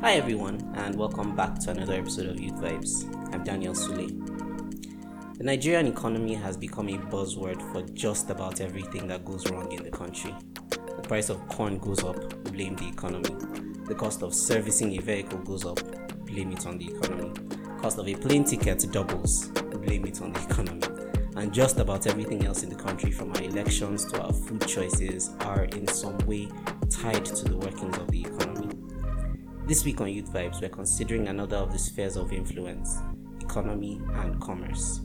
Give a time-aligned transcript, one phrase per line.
[0.00, 3.34] Hi, everyone, and welcome back to another episode of Youth Vibes.
[3.34, 4.06] I'm Daniel Sule.
[5.36, 9.82] The Nigerian economy has become a buzzword for just about everything that goes wrong in
[9.82, 10.32] the country.
[10.70, 13.34] The price of corn goes up, blame the economy.
[13.88, 15.80] The cost of servicing a vehicle goes up,
[16.26, 17.32] blame it on the economy.
[17.80, 20.82] Cost of a plane ticket doubles, blame it on the economy.
[21.34, 25.30] And just about everything else in the country, from our elections to our food choices,
[25.40, 26.48] are in some way
[26.88, 28.57] tied to the workings of the economy.
[29.68, 33.02] This week on Youth Vibes, we're considering another of the spheres of influence
[33.42, 35.02] economy and commerce.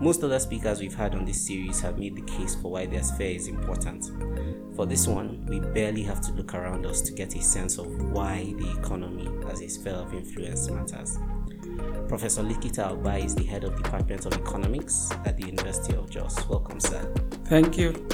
[0.00, 3.02] Most other speakers we've had on this series have made the case for why their
[3.02, 4.10] sphere is important.
[4.76, 7.86] For this one, we barely have to look around us to get a sense of
[8.12, 11.18] why the economy as a sphere of influence matters.
[12.06, 16.46] Professor Likita Albai is the head of Department of Economics at the University of Jos.
[16.50, 17.10] Welcome, sir.
[17.46, 18.06] Thank you.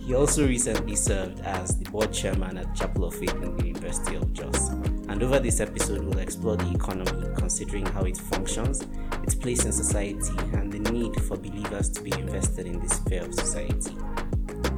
[0.00, 4.14] He also recently served as the board chairman at Chapel of Faith in the University
[4.14, 4.70] of Jos.
[5.10, 8.86] And over this episode, we'll explore the economy, considering how it functions,
[9.24, 13.24] its place in society, and the need for believers to be invested in this sphere
[13.24, 13.90] of society.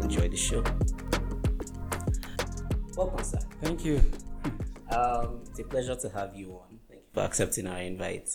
[0.01, 0.65] Enjoy the show.
[2.97, 3.41] Welcome, sir.
[3.61, 4.03] Thank you.
[4.91, 6.79] Um, it's a pleasure to have you on.
[6.89, 8.35] Thank you for accepting our invite.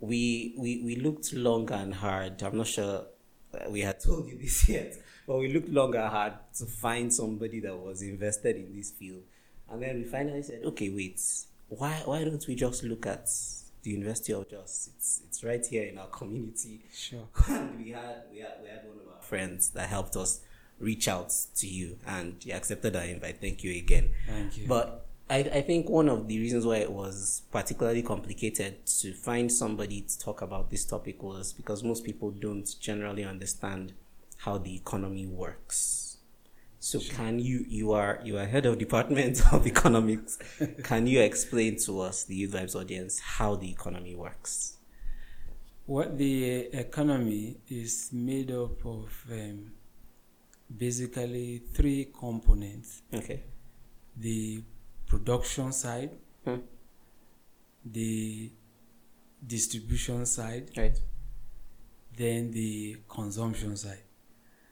[0.00, 2.42] We we, we looked long and hard.
[2.42, 3.08] I'm not sure
[3.68, 4.94] we had told you this yet,
[5.26, 9.24] but we looked long and hard to find somebody that was invested in this field.
[9.70, 11.20] And then we finally said, okay, wait,
[11.68, 13.28] why why don't we just look at
[13.82, 14.90] the University of Jos?
[14.96, 16.80] It's it's right here in our community.
[16.92, 17.28] Sure.
[17.48, 20.40] and we had we had we had one of our friends that helped us
[20.78, 23.40] reach out to you and you accepted our invite.
[23.40, 24.10] Thank you again.
[24.26, 24.68] Thank you.
[24.68, 29.50] But I, I think one of the reasons why it was particularly complicated to find
[29.50, 33.94] somebody to talk about this topic was because most people don't generally understand
[34.38, 36.05] how the economy works.
[36.88, 40.38] So can you you are you are head of department of economics.
[40.84, 44.52] can you explain to us, the Youth Vibes audience, how the economy works?
[45.94, 46.34] what the
[46.84, 49.58] economy is made up of um,
[50.84, 53.38] basically three components Okay.
[54.26, 54.62] the
[55.10, 56.10] production side,
[56.44, 56.60] Hmm.
[57.98, 58.50] the
[59.54, 60.98] distribution side, Right.
[62.16, 64.05] then the consumption side.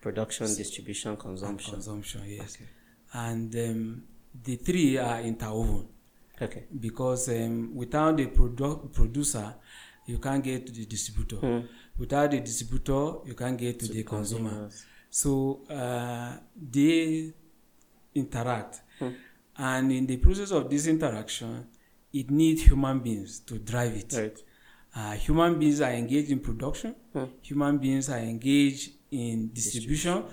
[0.05, 1.73] Production, distribution, And consumption.
[1.75, 2.57] Consumption, yes.
[2.57, 2.69] Okay.
[3.15, 4.03] And um,
[4.47, 5.89] the three are interwoven.
[6.43, 6.65] Okay.
[6.81, 9.55] because um, without the produ- producer,
[10.07, 11.37] you can't get to the distributor.
[11.37, 11.61] Hmm.
[11.97, 14.51] Without the distributor, you can't get to, the consumer.
[14.51, 14.85] consumers.
[15.11, 16.37] So uh,
[16.77, 17.33] they
[18.15, 19.11] interact, Hmm.
[19.57, 21.67] and in the process of this interaction,
[22.13, 24.13] it needs human beings to drive it.
[24.13, 24.39] Right.
[24.97, 26.95] Uh, human beings are engaged in production.
[27.13, 27.25] Hmm.
[27.43, 30.25] Human beings are engaged in distribution,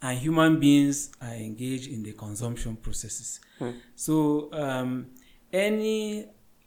[0.00, 3.40] and human beings are engaged in the consumption processes.
[3.58, 3.70] Hmm.
[3.96, 5.06] So um,
[5.52, 6.26] any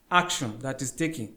[0.10, 1.34] action that is taken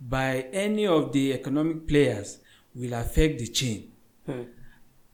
[0.00, 2.38] by any of the economic players
[2.74, 3.92] will affect the chain,
[4.26, 4.42] Hmm.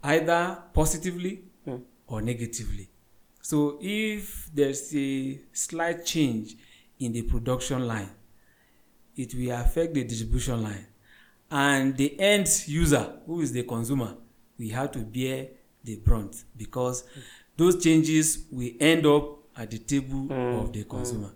[0.02, 1.76] either positively Hmm.
[2.06, 2.88] or negatively.
[3.40, 6.56] So if there's a slight change
[6.98, 8.10] in the production line,
[9.16, 10.86] it will affect the distribution line.
[11.54, 14.16] And the end user, who is the consumer,
[14.58, 15.46] we have to bear
[15.84, 17.04] the brunt because
[17.56, 21.30] those changes will end up at the table of the consumer.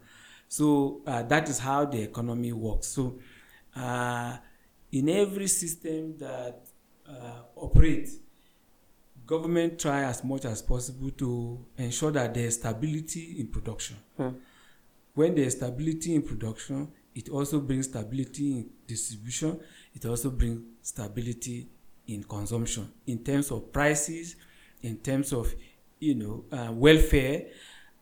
[0.49, 2.89] So uh, that is how the economy works.
[2.89, 3.21] So
[3.77, 4.39] uh,
[4.91, 6.67] in every system that
[7.09, 8.17] uh, operates,
[9.25, 13.99] government try as much as possible to ensure that there is stability in production.
[14.17, 14.31] Hmm.
[15.15, 19.61] When there is stability in production, it also brings stability in distribution.
[19.99, 21.67] It also brings stability
[22.07, 24.37] in consumption in terms of prices,
[24.81, 25.53] in terms of
[25.99, 27.47] you know uh, welfare,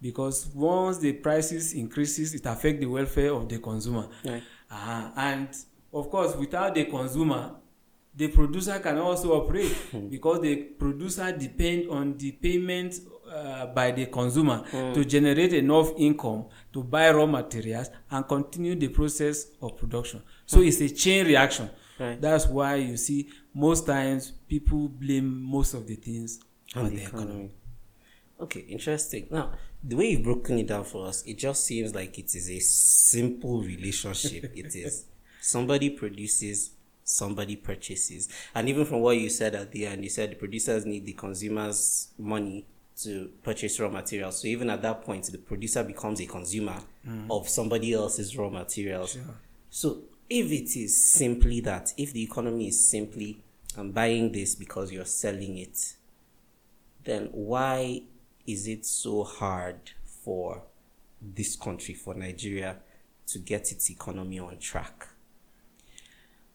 [0.03, 4.09] because once the prices increases, it affects the welfare of the consumer.
[4.23, 4.43] Right.
[4.71, 5.49] Uh, and
[5.91, 7.55] of course, without the consumer,
[8.15, 9.75] the producer can also operate
[10.11, 13.01] because the producer depend on the payment
[13.33, 16.45] uh, by the consumer to generate enough income
[16.75, 20.23] to buy raw materials and continue the process of production.
[20.45, 21.71] So it's a chain reaction.
[21.99, 22.21] Right.
[22.21, 26.41] That's why you see most times people blame most of the things
[26.75, 27.51] on, the economy.
[28.39, 29.29] Okay, interesting.
[29.31, 29.53] Now,
[29.83, 32.59] the way you've broken it down for us, it just seems like it is a
[32.59, 34.53] simple relationship.
[34.57, 35.07] it is
[35.47, 36.73] somebody produces,
[37.05, 38.29] somebody purchases.
[38.55, 41.13] And even from what you said at the end, you said the producers need the
[41.13, 42.67] consumers' money
[43.03, 44.41] to purchase raw materials.
[44.41, 47.27] So even at that point, the producer becomes a consumer mm.
[47.31, 49.19] of somebody else's raw materials.
[49.71, 53.43] So if it is simply that, if the economy is simply
[53.79, 55.79] I'm buying this because you're selling it,
[57.05, 58.03] then why
[58.47, 59.93] is it so hard
[60.25, 60.63] for
[61.21, 62.79] this country, for Nigeria
[63.27, 65.09] to get its economy on track?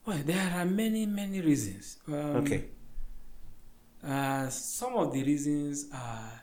[0.06, 1.98] Well, there are many, many reasons.
[2.08, 2.66] Um, okay.
[4.04, 6.42] Uh, some of the reasons are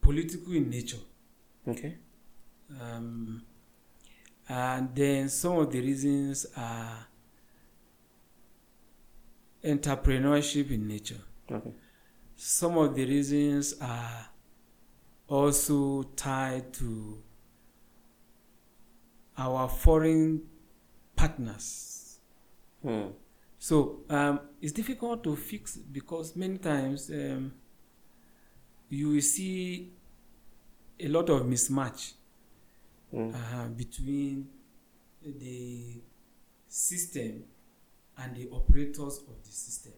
[0.00, 0.96] political in nature.
[1.68, 1.96] Okay.
[2.80, 3.42] Um,
[4.50, 7.06] and then some of the reasons are
[9.64, 11.20] entrepreneurship in nature.
[11.48, 11.70] Okay.
[12.34, 14.26] Some of the reasons are
[15.28, 17.22] also tied to
[19.38, 20.42] our foreign
[21.14, 22.18] partners.
[22.82, 23.10] Hmm.
[23.56, 27.52] So um, it's difficult to fix because many times um,
[28.88, 29.92] you will see
[30.98, 32.14] a lot of mismatch
[33.10, 33.30] Hmm.
[33.34, 34.48] uh, between
[35.22, 36.00] the
[36.68, 37.42] system
[38.16, 39.92] and the operators of the system.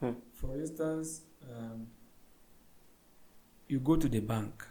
[0.00, 0.12] Hmm.
[0.32, 1.86] For instance, um,
[3.68, 4.66] you go to the bank,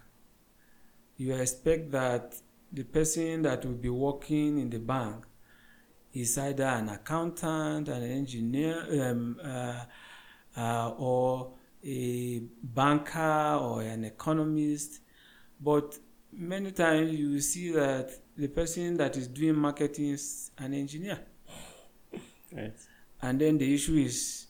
[1.17, 2.35] you expect that
[2.71, 5.25] the person that will be working in the bank
[6.13, 9.85] is either an accountant, an engineer, um, uh,
[10.57, 11.53] uh, or
[11.83, 14.99] a banker or an economist.
[15.59, 15.97] But
[16.37, 21.19] many times you will see that the person that is doing marketing is an engineer.
[22.51, 22.73] Right.
[23.21, 24.45] And then the issue is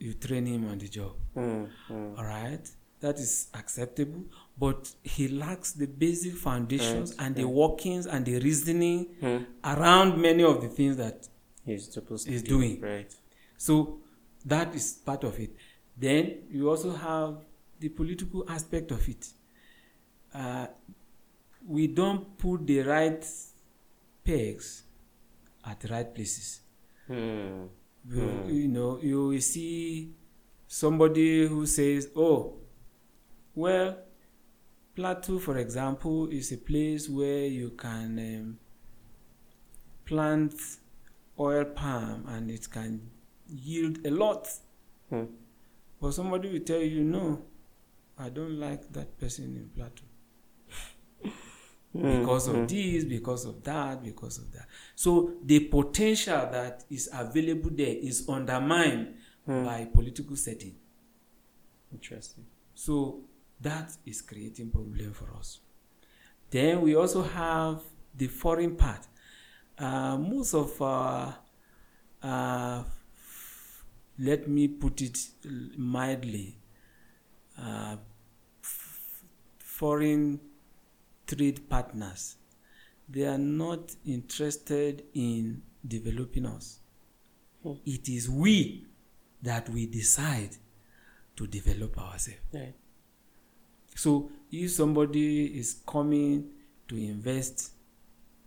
[0.00, 1.12] you train him on the job.
[1.34, 1.64] Hmm.
[1.86, 2.14] Hmm.
[2.18, 2.68] All right.
[3.00, 4.24] That is acceptable.
[4.58, 9.44] But he lacks the basic foundations Right, and the workings and the reasoning Hmm.
[9.62, 11.28] around many of the things that
[11.64, 12.80] He's supposed to He's be doing.
[12.80, 13.14] right.
[13.56, 14.00] So
[14.44, 15.50] that is part of it.
[15.96, 17.38] Then you also have
[17.80, 19.28] the political aspect of it.
[20.36, 20.66] Uh,
[21.66, 23.24] we don't put the right
[24.22, 24.84] pegs
[25.64, 26.60] at the right places.
[27.06, 27.68] Hmm.
[28.08, 28.50] You, Hmm.
[28.50, 30.14] you know, you will see
[30.66, 32.58] somebody who says, "Oh,
[33.54, 33.96] well,
[34.94, 38.58] Plateau, for example, is a place where you can um,
[40.04, 40.54] plant
[41.38, 43.10] oil palm and it can
[43.48, 44.48] yield a lot."
[45.10, 45.24] Hmm.
[46.00, 47.42] But somebody will tell you, "No,
[48.18, 50.04] I don't like that person in Plateau."
[52.00, 52.20] Hmm.
[52.20, 54.66] because of this, because of that, because of that.
[54.94, 59.14] So the potential that is available there is undermined
[59.46, 59.64] Hmm.
[59.64, 60.74] by political setting.
[61.92, 62.44] Interesting.
[62.74, 63.20] So
[63.60, 65.60] that is creating problem for us.
[66.50, 67.80] Then we also have
[68.16, 69.06] the foreign part.
[69.78, 71.36] Uh, most of our,
[72.22, 72.82] uh,
[74.18, 75.18] let me put it
[75.76, 76.58] mildly,
[77.58, 77.96] uh,
[78.62, 79.24] f-
[79.58, 80.40] foreign
[81.26, 82.36] trade partners,
[83.08, 86.80] they are not interested in developing us.
[87.62, 87.74] Hmm.
[87.84, 88.86] It is we
[89.42, 90.56] that we decide
[91.36, 92.40] to develop ourselves.
[92.52, 92.74] Right.
[93.94, 96.50] So if somebody is coming
[96.88, 97.72] to invest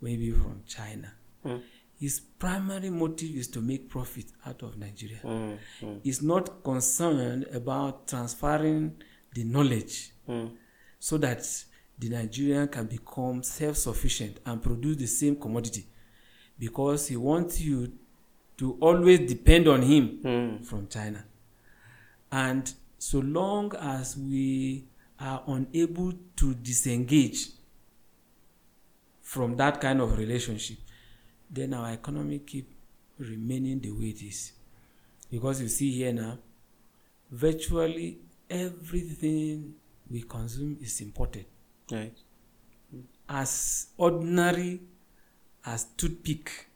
[0.01, 1.11] maybe from China,
[1.43, 1.57] Hmm.
[1.99, 5.17] his primary motive is to make profit out of Nigeria.
[5.21, 5.53] Hmm.
[5.79, 5.99] Hmm.
[6.03, 8.95] He's not concerned about transferring
[9.33, 10.47] the knowledge Hmm.
[10.99, 11.45] so that
[11.99, 15.85] the Nigerian can become self-sufficient and produce the same commodity
[16.57, 17.91] because he wants you
[18.57, 20.63] to always depend on him Hmm.
[20.63, 21.25] from China.
[22.31, 24.85] And so long as we
[25.19, 27.49] are unable to disengage
[29.21, 30.77] from that kind of relationship,
[31.49, 32.69] then our economy keep
[33.18, 34.53] remaining the way it is.
[35.29, 36.37] Because you see here now,
[37.31, 39.75] virtually everything
[40.09, 41.45] we consume is imported.
[41.91, 42.13] Right.
[43.27, 44.81] As ordinary
[45.65, 46.67] as toothpick,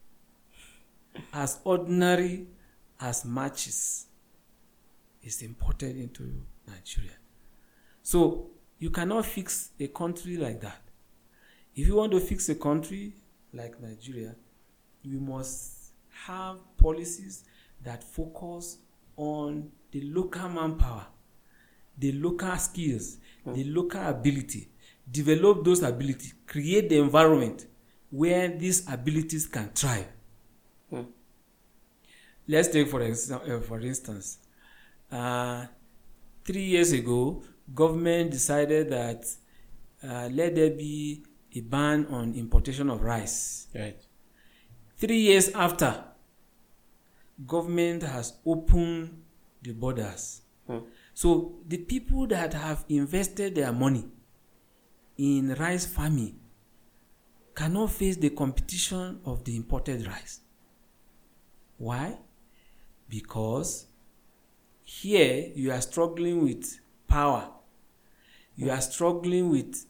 [1.34, 2.48] as ordinary
[3.00, 4.06] as matches
[5.24, 7.12] is imported into Nigeria.
[8.02, 10.82] So you cannot fix a country like that.
[11.76, 13.14] If you want to fix a country
[13.54, 14.36] like Nigeria,
[15.02, 15.92] you must
[16.26, 17.44] have policies
[17.84, 18.78] that focus
[19.18, 21.06] on the local manpower,
[21.98, 23.76] the local skills, the hmm.
[23.76, 24.70] local ability.
[25.10, 27.66] Develop those abilities, create the environment
[28.10, 30.08] where these abilities can thrive.
[30.90, 31.02] Hmm.
[32.48, 34.38] Let's take for example, for instance,
[35.12, 35.66] uh,
[36.46, 37.44] three years ago,
[37.74, 39.26] government decided that
[40.04, 41.24] uh, let there be
[41.56, 43.68] a ban on importation of rice.
[43.74, 43.98] Right.
[44.98, 46.04] Three years after,
[47.46, 49.22] government has opened
[49.62, 50.42] the borders.
[50.68, 50.80] Hmm.
[51.14, 54.06] So the people that have invested their money
[55.18, 56.40] in rice farming
[57.56, 60.42] cannot face the competition of the imported rice.
[61.78, 62.18] Why?
[63.10, 63.88] Because
[64.84, 67.50] here you are struggling with power,
[68.56, 69.86] you are struggling with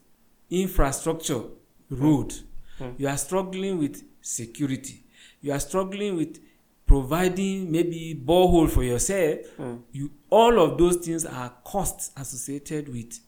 [0.50, 1.42] infrastructure,
[1.90, 2.34] road.
[2.78, 2.90] Hmm.
[2.98, 5.04] You are struggling with security.
[5.40, 6.40] You are struggling with
[6.86, 9.46] providing maybe borehole for yourself.
[9.56, 9.76] Hmm.
[9.92, 13.18] You all of those things are costs associated with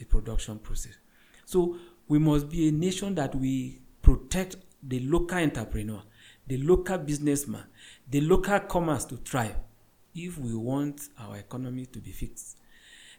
[0.00, 0.94] the production process.
[1.44, 1.76] So
[2.08, 6.02] we must be a nation that we protect the local entrepreneur,
[6.46, 7.64] the local businessman,
[8.10, 9.54] the local commerce to thrive
[10.14, 12.56] if we want our economy to be fixed.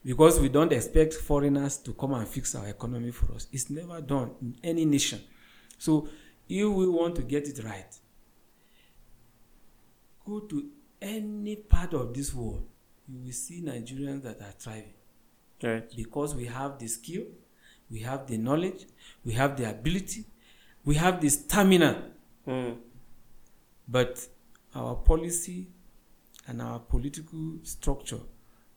[0.03, 3.47] Because we don't expect foreigners to come and fix our economy for us.
[3.51, 5.21] It's never done in any nation.
[5.77, 6.07] So
[6.49, 7.95] if we want to get it right,
[10.25, 10.65] go to
[10.99, 12.65] any part of this world,
[13.07, 14.93] you will see Nigerians that are thriving
[15.63, 15.95] Right.
[15.95, 17.23] because we have the skill,
[17.89, 18.85] we have the knowledge,
[19.23, 20.25] we have the ability,
[20.85, 22.11] we have the stamina.
[22.47, 22.77] Mm.
[23.87, 24.27] But
[24.73, 25.67] our policy
[26.47, 28.21] and our political structure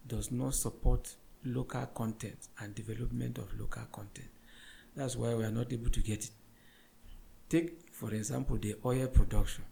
[0.06, 1.14] does not support
[1.44, 4.28] local content and development of local content.
[4.96, 6.30] That's why we are not able to get it.
[7.48, 9.64] Take, for example, the oil production.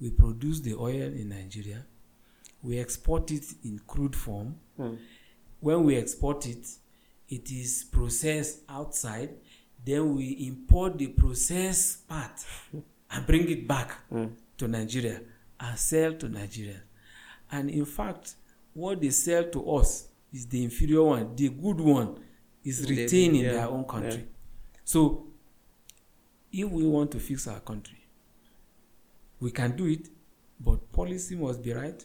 [0.00, 1.84] We produce the oil in Nigeria,
[2.62, 4.56] we export it in crude form.
[4.78, 4.98] Mm.
[5.60, 6.66] When we export it,
[7.28, 9.30] it is processed outside,
[9.84, 12.44] then we import the processed part
[13.10, 14.30] and bring it back mm.
[14.58, 15.20] to Nigeria
[15.58, 16.82] and sell to Nigeria.
[17.50, 18.34] And in fact,
[18.74, 21.34] what they sell to us is the inferior one.
[21.36, 22.18] The good one
[22.64, 24.18] is retained in yeah, their own country.
[24.18, 24.32] yeah.
[24.84, 25.28] So,
[26.52, 27.98] if we want to fix our country,
[29.40, 30.08] we can do it,
[30.58, 32.04] but policy must be right.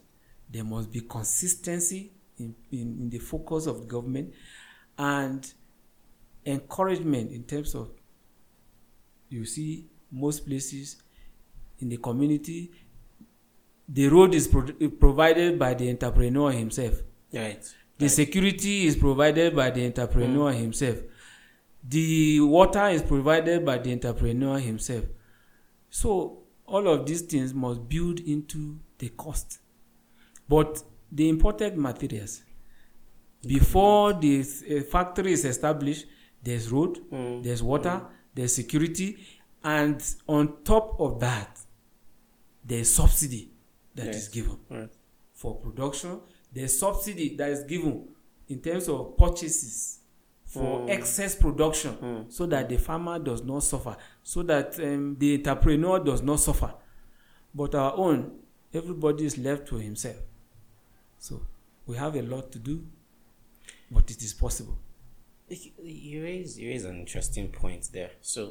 [0.50, 4.33] There must be consistency in, in, the focus of the government
[4.98, 5.53] and
[6.45, 7.89] encouragement in terms of
[9.29, 11.01] you see most places
[11.79, 12.71] in the community
[13.88, 17.01] the road is pro- provided by the entrepreneur himself.
[17.33, 17.63] Right.
[17.98, 20.60] the security is provided by the entrepreneur mm.
[20.60, 20.98] himself.
[21.88, 25.05] The water is provided by the entrepreneur himself.
[25.89, 29.60] So all of these things must build into the cost.
[30.48, 32.44] But the imported materials
[33.46, 36.06] before the uh, factory is established
[36.44, 37.44] there's road Mm.
[37.44, 38.01] there's water
[38.36, 39.18] there's security
[39.63, 41.60] and on top of that
[42.65, 43.51] there's subsidy
[43.96, 44.27] that is Yes.
[44.30, 44.89] given Right.
[45.34, 46.20] for production
[46.53, 48.08] there's subsidy that is given
[48.48, 50.00] in terms of purchases
[50.46, 50.89] for Mm.
[50.89, 52.32] excess production Mm.
[52.32, 56.74] so that the farmer does not suffer so that um, the entrepreneur does not suffer
[57.56, 58.39] but our own
[58.74, 60.18] everybody is left to himself
[61.25, 61.33] so
[61.87, 62.75] we have a lot to do
[63.95, 64.77] but it is possible
[65.49, 68.11] You- raise you raise an interesting point there.
[68.21, 68.41] So,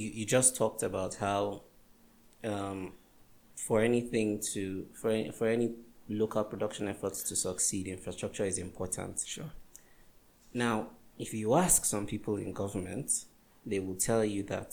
[0.00, 1.40] you you just talked about how,
[2.52, 2.80] um,
[3.66, 4.62] for anything to
[5.00, 5.68] for any, for any
[6.08, 9.14] local production efforts to succeed, infrastructure is important.
[9.34, 9.50] sure
[10.64, 10.76] Now,
[11.18, 13.08] if you ask some people in government,
[13.70, 14.72] they will tell you that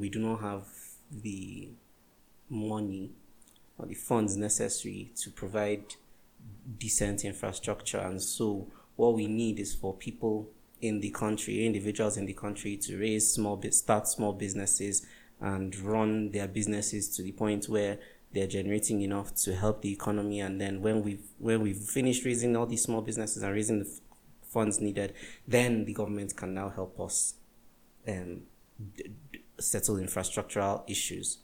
[0.00, 0.64] we do not have
[1.10, 1.68] the
[2.48, 3.04] money
[3.78, 5.94] or the funds necessary to provide
[6.78, 7.98] decent infrastructure.
[7.98, 10.50] And so, what we need is for people
[10.80, 15.06] in the country, individuals in the country, to raise small start small businesses
[15.40, 17.98] and run their businesses to the point where
[18.32, 20.40] they're generating enough to help the economy.
[20.40, 24.00] And then when we've when we've finished raising all these small businesses and raising the
[24.48, 25.14] funds needed,
[25.46, 27.34] then the government can now help us
[28.06, 28.42] um,
[28.96, 31.38] d- d- settle infrastructural issues.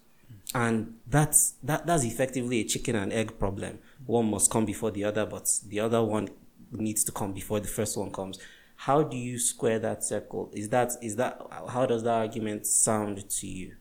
[0.55, 3.79] And that's that that's effectively a chicken and egg problem.
[4.07, 6.29] One must come before the other, but the other one
[6.73, 8.39] needs to come before the first one comes.
[8.77, 10.51] How do you square that circle?
[10.55, 13.75] Is that is that how does that argument sound to you?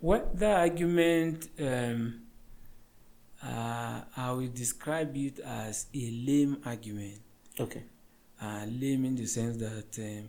[0.00, 2.22] what the argument, um,
[3.42, 7.20] uh, I will describe it as a lame argument.
[7.58, 7.82] Okay.
[8.40, 10.28] Uh, lame in the sense that um,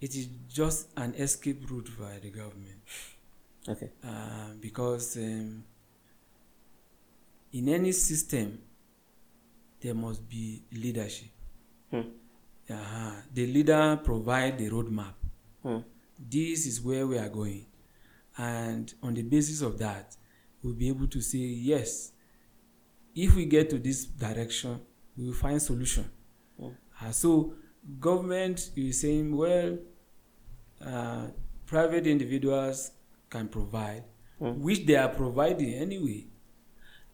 [0.00, 2.82] it is just an escape route by the government.
[3.68, 3.90] Okay.
[4.04, 5.64] Uh, because um,
[7.52, 8.58] in any system,
[9.80, 11.28] there must be leadership.
[11.90, 12.00] Hmm.
[12.70, 15.14] uh The leader provide the roadmap.
[15.62, 15.78] Hmm.
[16.18, 17.66] This is where we are going,
[18.38, 20.16] and on the basis of that,
[20.62, 22.12] we'll be able to say yes.
[23.14, 24.80] If we get to this direction,
[25.16, 26.08] we will find solution.
[26.58, 26.68] Hmm.
[27.00, 27.54] Uh, so,
[28.00, 29.78] government is saying, well,
[30.84, 31.26] uh,
[31.66, 32.92] private individuals
[33.30, 34.04] can provide,
[34.38, 34.60] Hmm.
[34.62, 36.26] which they are providing anyway,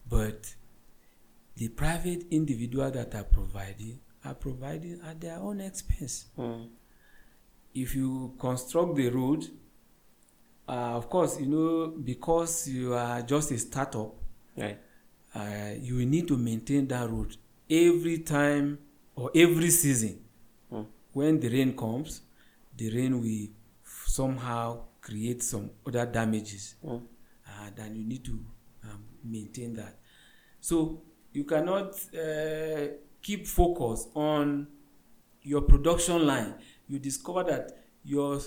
[0.09, 0.55] but
[1.57, 6.27] the private individual that are providing are providing at their own expense.
[6.37, 6.65] Hmm.
[7.75, 9.45] If you construct the road,
[10.69, 14.15] uh, of course, you know, because you are just a startup,
[14.57, 14.79] Right.
[15.35, 17.37] uh, you need to maintain that road
[17.71, 18.79] every time
[19.17, 20.19] or every season.
[20.71, 20.83] Hmm.
[21.13, 22.23] When the rain comes,
[22.77, 23.49] the rain will
[24.07, 26.77] somehow create some other damages.
[26.83, 27.03] Mm.
[27.47, 28.41] Uh, then you need to
[28.85, 29.99] um, maintain that.
[30.61, 34.69] So you cannot uh, keep focus on
[35.43, 36.55] your production line.
[36.89, 37.73] You discover that
[38.05, 38.41] your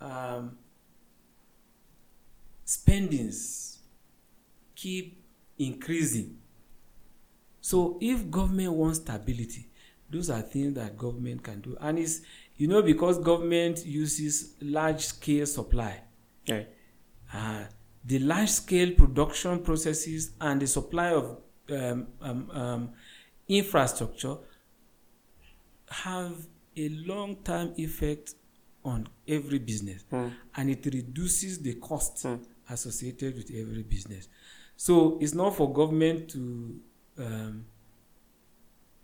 [0.00, 0.56] um,
[2.64, 3.80] spendings
[4.74, 5.22] keep
[5.58, 6.38] increasing.
[7.60, 9.68] So if government wants stability,
[10.10, 11.76] those are things that government can do.
[11.80, 12.20] And it's
[12.62, 15.94] you know because government uses large scale supply.
[16.48, 16.68] Right.
[17.34, 17.64] Uh,
[18.04, 21.24] the large scale production processes and the supply of
[21.70, 22.90] um, um, um,
[23.48, 24.36] infrastructure
[26.04, 26.34] have
[26.76, 28.34] a long term effect
[28.84, 30.32] on every business Mm.
[30.56, 32.40] and it reduces the cost Mm.
[32.68, 34.28] associated with every business.
[34.76, 36.40] So it's not for government to
[37.18, 37.66] um,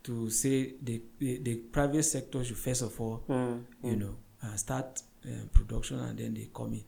[0.05, 3.65] to say the, the, the private sector should first of all Mm.
[3.83, 6.85] you know, uh, start uh, production and then they come in.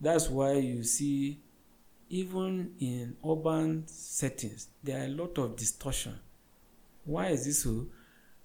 [0.00, 1.40] That's why you see,
[2.10, 6.18] even in urban settings, there are a lot of distortion.
[7.04, 7.86] Why is this so?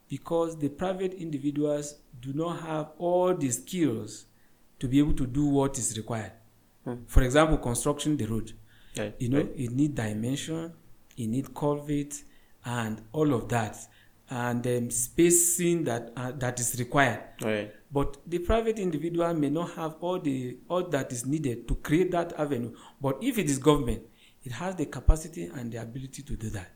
[0.07, 4.25] Because the private individuals do not have all the skills
[4.79, 6.31] to be able to do what is required.
[6.85, 6.95] Hmm.
[7.07, 8.53] For example, construction the road.
[8.97, 9.13] Right.
[9.19, 9.51] You know, Right.
[9.55, 10.73] it need dimension,
[11.17, 12.13] it need culvert,
[12.69, 13.75] and all of that,
[14.29, 17.19] and um, spacing that uh, that is required.
[17.41, 17.73] Right.
[17.91, 22.11] But the private individual may not have all the all that is needed to create
[22.11, 22.75] that avenue.
[23.01, 24.03] But if it is government,
[24.43, 26.69] it has the capacity and the ability to do that.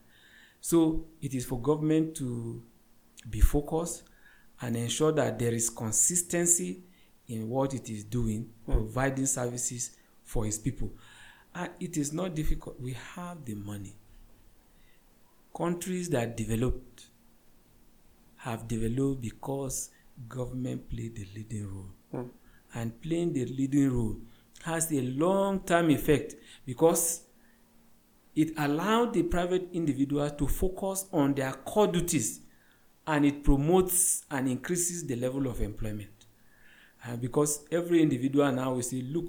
[0.62, 2.64] So it is for government to
[3.30, 4.04] be focused
[4.62, 6.82] and ensure that there is consistency
[7.28, 9.92] in what it is doing, providing services
[10.24, 10.92] for its people.
[11.54, 12.80] And it is not difficult.
[12.80, 13.96] We have the money.
[15.56, 17.08] Countries that developed
[18.38, 19.90] have developed because
[20.28, 21.90] government played the leading role.
[22.14, 22.30] Mm.
[22.76, 24.18] And playing the leading role
[24.64, 26.36] has a long term effect
[26.66, 27.22] because
[28.36, 32.42] it allowed the private individual to focus on their core duties
[33.06, 36.10] and it promotes and increases the level of employment.
[37.06, 39.26] Uh, because every individual now will say, look,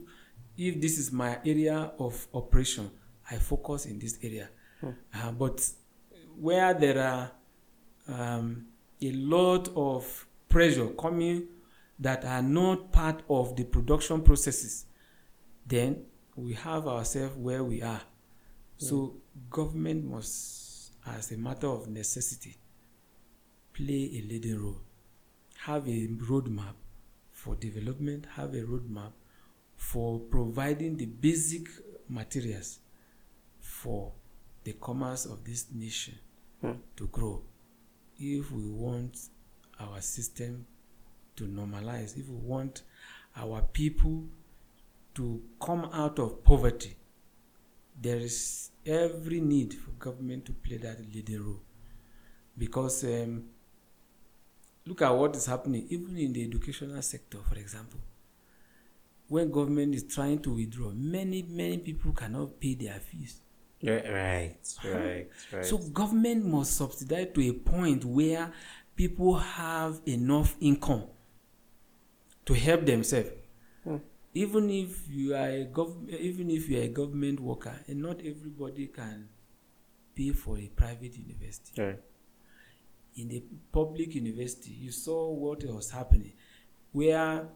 [0.56, 2.90] if this is my area of operation,
[3.30, 4.48] I focus in this area.
[5.14, 5.66] Uh, but
[6.38, 7.30] where there are
[8.08, 8.66] um,
[9.00, 11.46] a lot of pressure coming
[11.98, 14.86] that are not part of the production processes,
[15.66, 16.04] then
[16.36, 18.00] we have ourselves where we are.
[18.76, 19.14] So
[19.50, 22.56] government must, as a matter of necessity,
[23.72, 24.80] play a leading role,
[25.64, 26.74] have a roadmap
[27.30, 29.12] for development, have a roadmap
[29.76, 31.68] for providing the basic
[32.08, 32.80] materials
[33.60, 34.12] for
[34.64, 36.14] the commerce of this nation
[36.64, 36.78] Hmm.
[36.96, 37.42] to grow.
[38.18, 39.18] If we want
[39.78, 40.64] our system
[41.36, 42.80] to normalize, if we want
[43.36, 44.24] our people
[45.16, 46.96] to come out of poverty,
[48.00, 51.60] there is every need for government to play that leading role.
[52.56, 53.44] Because um,
[54.86, 58.00] look at what is happening, even in the educational sector, for example.
[59.28, 63.42] When government is trying to withdraw, many, many people cannot pay their fees.
[63.84, 64.04] Right.
[64.10, 64.56] Right.
[64.84, 65.28] Right.
[65.52, 65.64] right.
[65.64, 68.52] So government must subsidize to a point where
[68.96, 71.04] people have enough income
[72.46, 73.30] to help themselves.
[73.84, 73.96] Hmm.
[74.34, 78.20] Even if you are a gov- even if you are a government worker, and not
[78.20, 79.28] everybody can
[80.14, 81.82] pay for a private university.
[81.82, 82.00] right.
[83.16, 86.32] In the public university, you saw what was happening,
[86.90, 87.46] where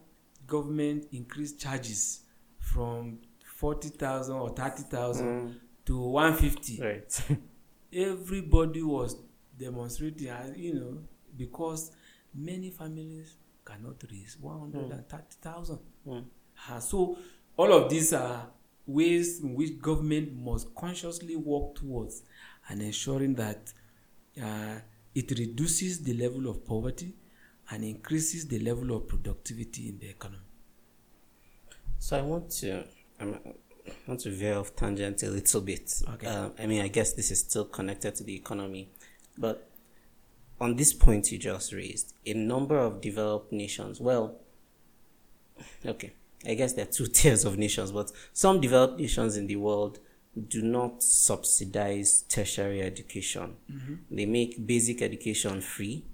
[0.47, 2.21] government increased charges
[2.61, 3.19] from
[3.57, 5.55] forty thousand or thirty thousand Mm.
[5.89, 6.79] To one fifty.
[6.81, 7.21] Right.
[7.93, 9.17] everybody was
[9.59, 10.99] demonstrating as you know
[11.35, 11.93] because
[12.35, 15.79] many families cannot raise one hundred and thirty thousand.
[16.07, 16.25] Mm.
[16.69, 17.17] Ah, so
[17.57, 18.49] all of these are
[18.87, 22.23] ways in which government must consciously work towards
[22.69, 23.73] and ensuring that
[24.43, 24.77] uh,
[25.15, 27.15] it reduces the level of poverty
[27.71, 30.43] and increases the level of productivity in the economy.
[31.99, 32.85] So I want to
[33.21, 33.39] um,
[33.91, 36.03] I want to veer off tangent a little bit.
[36.15, 36.27] Okay.
[36.27, 38.91] Um, I mean, I guess this is still connected to the economy,
[39.37, 39.69] but
[40.61, 44.01] on this point you just raised, a number of developed nations.
[44.01, 44.37] Well,
[45.85, 46.13] okay,
[46.47, 49.99] I guess there are two tiers of nations, but some developed nations in the world
[50.49, 53.57] do not subsidize tertiary education.
[54.11, 56.05] They make basic education free,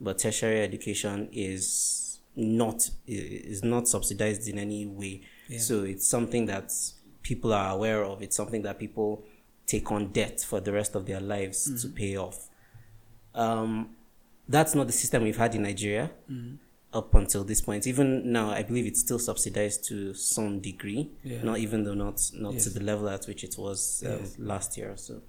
[0.00, 5.22] but tertiary education is not is not subsidized in any way.
[5.48, 5.58] Yeah.
[5.58, 6.72] So it's something that
[7.22, 8.22] people are aware of.
[8.22, 9.22] It's something that people
[9.66, 12.48] take on debt for the rest of their lives to pay off.
[13.34, 13.90] Um,
[14.48, 16.10] that's not the system we've had in Nigeria.
[16.94, 17.86] up until this point.
[17.86, 21.08] Even now, I believe it's still subsidized to some degree.
[21.24, 21.42] Yeah.
[21.42, 22.64] Not even though not not Yes.
[22.64, 24.36] to the level at which it was um, Yes.
[24.38, 25.22] last year or so.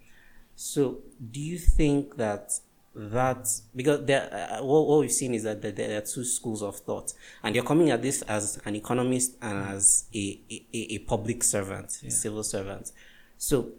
[0.57, 0.99] So,
[1.31, 2.59] do you think that
[2.95, 6.61] that because there, uh, what, what we've seen is that there, there are two schools
[6.61, 10.99] of thought, and you're coming at this as an economist and as a a, a-
[10.99, 12.09] public servant, Yeah.
[12.11, 12.91] civil servant.
[13.37, 13.69] So,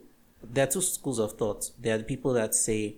[0.43, 1.71] there are two schools of thought.
[1.81, 2.97] There are the people that say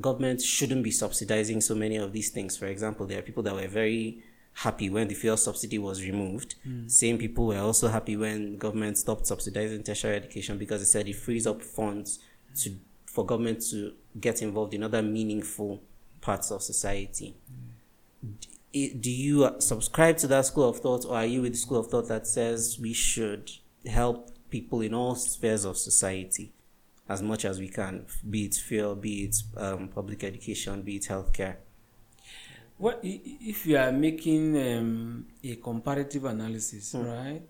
[0.00, 2.56] government shouldn't be subsidizing so many of these things.
[2.56, 4.22] For example, there are people that were very
[4.54, 6.54] happy when the fuel subsidy was removed.
[6.88, 11.16] Same people were also happy when government stopped subsidizing tertiary education because they said it
[11.16, 12.18] frees up funds
[12.62, 12.74] to
[13.16, 13.78] for government to
[14.20, 15.82] get involved in other meaningful
[16.20, 17.34] parts of society.
[18.72, 21.58] D- Do you uh, subscribe to that school of thought, or are you with the
[21.58, 23.50] school of thought that says we should
[23.86, 24.18] help
[24.50, 26.52] people in all spheres of society?
[27.08, 31.04] as much as we can, be it fuel, be it um, public education, be it
[31.04, 31.54] healthcare.
[32.82, 32.98] I-
[33.52, 37.42] if you are making um, a comparative analysis, right?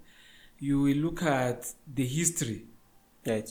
[0.59, 2.67] You will look at the history
[3.27, 3.49] Right.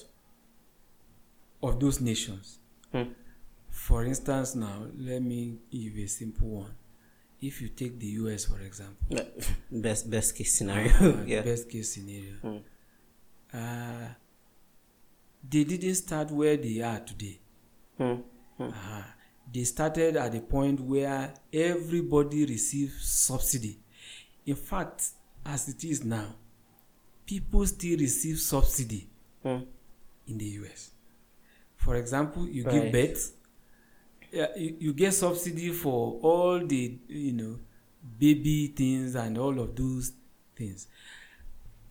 [1.62, 2.60] Of those nations.
[2.92, 3.04] Hmm.
[3.70, 6.76] For instance, now let me give a simple one.
[7.42, 9.18] If you take the US, for example,
[9.72, 10.92] Best best case scenario.
[10.94, 11.42] uh, yeah.
[11.42, 12.58] best case scenario, Hmm.
[13.54, 14.08] uh,
[15.48, 17.40] they didn't start where they are today.
[17.98, 18.16] Hmm.
[18.60, 19.04] Uh,
[19.54, 23.78] they started at the point where everybody receives subsidy.
[24.46, 25.04] In fact,
[25.46, 26.36] as it is now,
[27.26, 29.08] people still receive subsidy
[29.44, 29.64] Hmm.
[30.28, 30.92] in the US.
[31.86, 32.74] For example, you Right.
[32.74, 33.22] give birth,
[34.32, 37.60] yeah, you, you get subsidy for all the you know
[38.20, 40.14] baby things and all of those
[40.58, 40.88] things.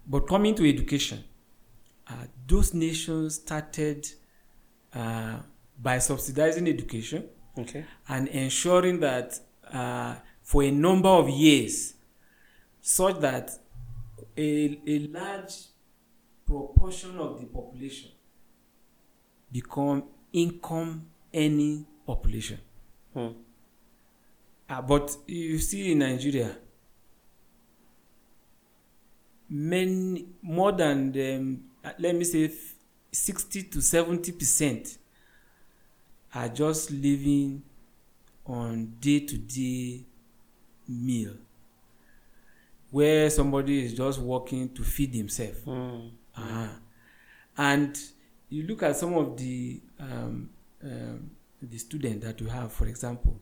[0.07, 1.25] But coming to education,
[2.09, 4.07] uh, those nations started
[4.93, 5.41] uh,
[5.79, 7.85] by subsidizing education Okay.
[8.09, 9.39] and ensuring that
[9.73, 11.95] uh, for a number of years,
[12.81, 13.51] such that
[14.37, 15.55] a, a large
[16.47, 18.11] proportion of the population
[19.55, 22.59] become income earning population.
[23.15, 23.29] Hmm.
[24.69, 26.57] Uh, but you see in Nigeria,
[29.49, 32.75] many more than um, uh, let me say f-
[33.13, 34.99] 60 to 70 percent
[36.35, 37.63] are just living
[38.47, 40.05] on day to day
[40.89, 41.35] meal
[42.91, 46.09] where somebody is just working to feed himself Hmm.
[46.37, 46.69] uh-huh.
[47.57, 47.99] and
[48.51, 50.51] you look at some of the um,
[50.83, 51.31] um,
[51.63, 53.41] the students that you have for example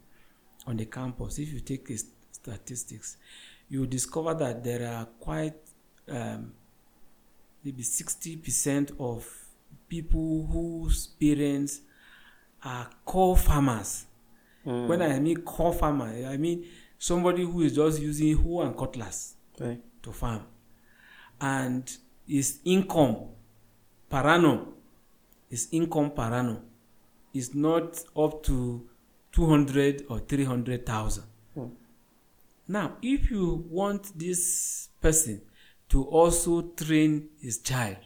[0.66, 1.90] on the campus if you take
[2.30, 3.16] statistics
[3.68, 5.54] you discover that there are quite
[6.08, 6.52] um,
[7.64, 9.26] maybe 60% of
[9.88, 11.80] people whose parents
[12.64, 14.06] are core farmers
[14.64, 14.86] Hmm.
[14.86, 16.64] when i mean core farmer i mean
[16.96, 19.80] somebody who is just using hoe and cutlass Right.
[20.02, 20.42] to farm
[21.40, 21.96] and
[22.28, 23.16] his income
[24.08, 24.68] per annum
[25.52, 26.58] his income per annum
[27.34, 28.88] is not up to
[29.32, 31.68] 200 or 300,000 Hmm.
[32.68, 35.42] now if you want this person
[35.88, 37.98] to also train his child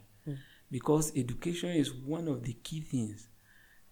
[0.71, 3.29] because education is one of the key things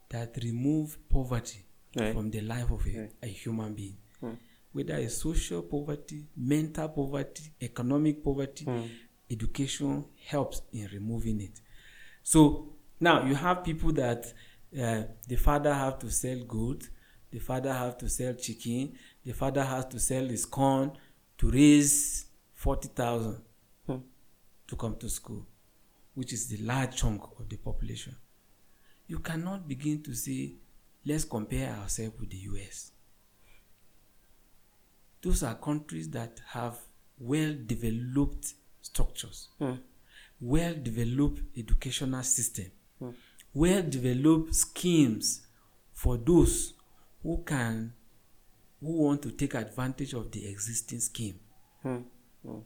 [0.08, 1.60] that remove poverty
[1.96, 2.12] Right.
[2.12, 3.12] from the life of a, Right.
[3.22, 4.34] a human being Hmm.
[4.72, 8.86] whether it's social poverty, mental poverty, economic poverty, Hmm.
[9.30, 11.60] education helps in removing it.
[12.24, 14.24] So now you have people that
[14.80, 16.88] uh, the father have to sell gold,
[17.30, 20.92] the father have to sell chicken, the father has to sell his corn
[21.38, 23.40] to raise forty thousand
[23.86, 23.98] Hmm.
[24.66, 25.46] to come to school,
[26.14, 28.16] which is the large chunk of the population.
[29.06, 30.54] You cannot begin to say,
[31.04, 32.90] let's compare ourselves with the US
[35.22, 36.78] those are countries that have
[37.18, 39.74] well developed structures Hmm.
[40.40, 42.66] well developed educational system
[42.98, 43.10] Hmm.
[43.54, 45.46] well developed schemes
[45.92, 46.74] for those
[47.22, 47.92] who can
[48.80, 51.38] who want to take advantage of the existing scheme
[51.82, 51.98] Hmm.
[52.44, 52.58] Hmm.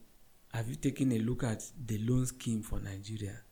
[0.53, 3.43] have you taken a look at the loan scheme for nigeria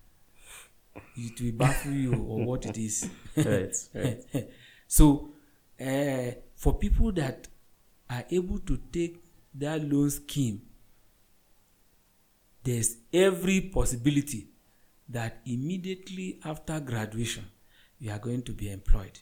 [1.17, 3.75] it will baffle you or what it is Right.
[3.95, 4.51] Right.
[4.87, 5.31] so
[5.81, 7.49] uh, for people that
[8.09, 9.19] are able to take
[9.55, 10.61] that loan scheme
[12.65, 14.49] there's every possibility
[15.09, 17.45] that immediately after graduation
[17.99, 19.19] you are going to be employed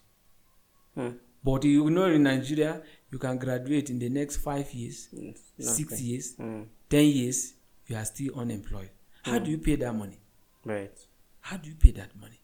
[0.94, 1.10] Hmm.
[1.42, 5.42] but you know in nigeria you can graduate in the next five years It's
[5.76, 6.06] six nothing.
[6.06, 6.62] years Hmm.
[6.88, 7.54] ten years
[7.86, 8.90] you are still unemployed
[9.24, 10.18] how do you pay that money
[10.64, 10.96] Right.
[11.40, 12.40] how do you pay that money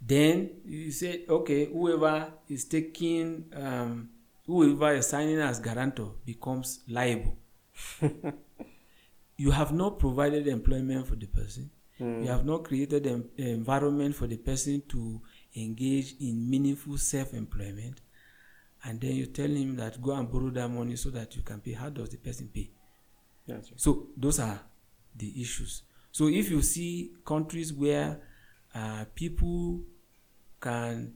[0.00, 4.10] then you say okay whoever is taking um,
[4.46, 7.36] whoever is signing as guarantor becomes liable.
[9.36, 11.70] you have not provided employment for the person.
[12.00, 12.22] Mm.
[12.24, 15.20] You have not created an environment for the person to
[15.54, 18.00] engage in meaningful self-employment.
[18.84, 21.60] And then you tell him that go and borrow that money so that you can
[21.60, 21.72] pay.
[21.72, 22.70] How does the person pay?
[23.76, 24.60] So those are
[25.16, 25.82] the issues.
[26.12, 28.20] So if you see countries where
[28.74, 29.80] uh, people
[30.60, 31.14] can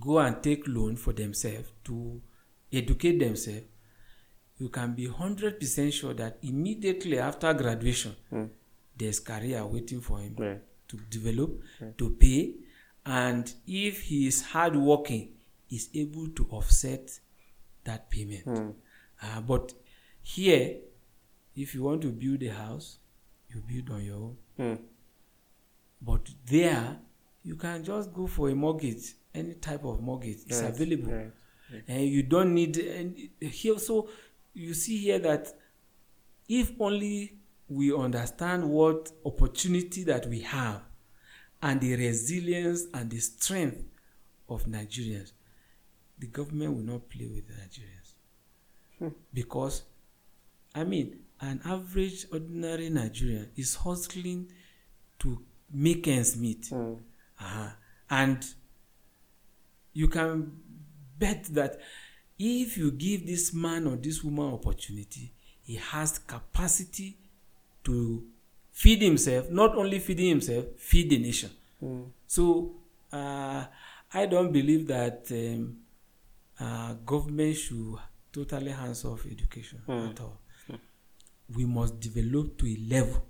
[0.00, 2.20] go and take loan for themselves to
[2.72, 3.66] educate themselves,
[4.58, 8.50] you can be hundred percent sure that immediately after graduation, Mm.
[8.96, 10.60] There's career waiting for him Right.
[10.88, 11.60] to develop,
[11.98, 12.54] to pay,
[13.06, 15.30] and if he is hardworking,
[15.70, 17.18] is able to offset
[17.84, 18.44] that payment.
[18.44, 18.74] Mm.
[19.22, 19.72] Uh, but
[20.22, 20.76] here,
[21.56, 22.98] if you want to build a house,
[23.48, 24.36] you build on your own.
[24.58, 24.78] Mm.
[26.00, 26.98] But there,
[27.42, 31.32] you can just go for a mortgage, any type of mortgage is Right, available, right.
[31.88, 32.76] and you don't need.
[32.76, 34.08] And here, so
[34.54, 35.48] you see here that
[36.48, 40.82] if only we understand what opportunity that we have,
[41.62, 43.82] and the resilience and the strength
[44.48, 45.32] of Nigerians,
[46.18, 48.12] the government will not play with the Nigerians
[49.32, 49.82] because
[50.74, 54.50] I mean, an average ordinary Nigerian is hustling
[55.18, 56.62] to make ends meet.
[56.70, 56.98] Mm.
[57.38, 57.68] Uh-huh.
[58.08, 58.44] And
[59.92, 60.52] you can
[61.18, 61.78] bet that
[62.38, 67.18] if you give this man or this woman opportunity, he has capacity
[67.84, 68.24] to
[68.70, 71.50] feed himself, not only feeding himself, feed the nation.
[71.82, 72.10] Mm.
[72.26, 72.74] So
[73.12, 73.64] uh,
[74.12, 75.76] I don't believe that um,
[76.60, 77.96] uh, government should
[78.32, 80.10] totally hands off education Mm.
[80.10, 80.38] at all.
[81.54, 83.22] We must develop to a level.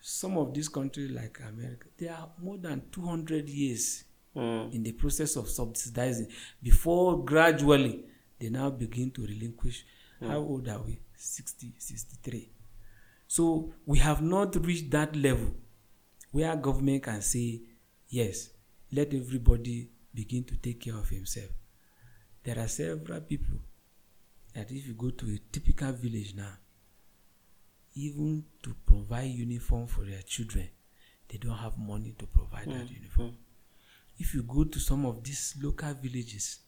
[0.00, 4.72] Some of these countries, like America, they are more than 200 years Mm.
[4.74, 6.26] in the process of subsidizing
[6.62, 8.04] before gradually
[8.38, 9.84] they now begin to relinquish.
[10.20, 10.98] How old are we?
[11.16, 12.48] 60, 63.
[13.26, 15.54] So we have not reached that level
[16.30, 17.62] where government can say,
[18.08, 18.50] yes,
[18.92, 21.50] let everybody begin to take care of himself.
[22.44, 23.58] There are several people
[24.54, 26.52] that if you go to a typical village now,
[27.94, 30.68] even to provide uniform for their children,
[31.28, 33.28] they don't have money to provide that mm, uniform.
[33.28, 33.36] Mm.
[34.18, 36.60] If you go to some of these local villages,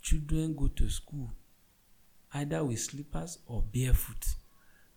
[0.00, 1.30] children go to school
[2.32, 4.24] either with slippers or barefoot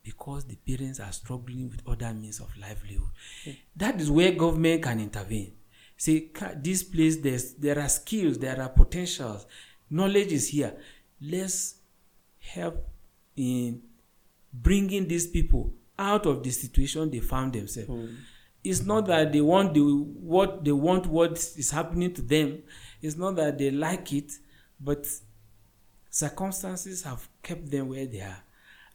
[0.07, 3.09] because the parents are struggling with other means of livelihood.
[3.43, 3.51] Hmm.
[3.75, 5.51] That is where government can intervene.
[5.97, 9.45] Say, this place, there's, there are skills, there are potentials,
[9.89, 10.77] knowledge is here.
[11.21, 11.75] Let's
[12.39, 12.87] help
[13.35, 13.81] in
[14.53, 17.89] bringing these people out of the situation they found themselves.
[17.89, 18.15] Hmm.
[18.63, 22.63] It's not that they want the what they want what is happening to them.
[23.01, 24.31] It's not that they like it,
[24.79, 25.05] but
[26.09, 28.43] circumstances have kept them where they are,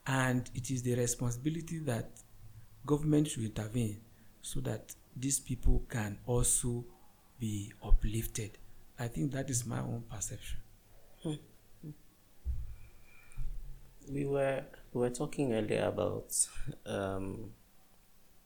[0.07, 2.11] and it is the responsibility that
[2.85, 4.01] government should intervene
[4.41, 6.85] so that these people can also
[7.39, 8.59] be uplifted.
[8.99, 10.59] I think that is my own perception.
[14.11, 16.35] We were we were talking earlier about
[16.87, 17.53] um,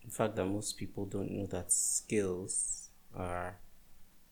[0.04, 3.56] the fact that most people don't know that skills are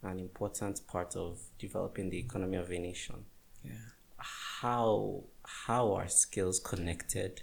[0.03, 3.25] an important part of developing the economy of a nation.
[3.65, 3.73] Yeah.
[4.61, 7.43] How how are skills connected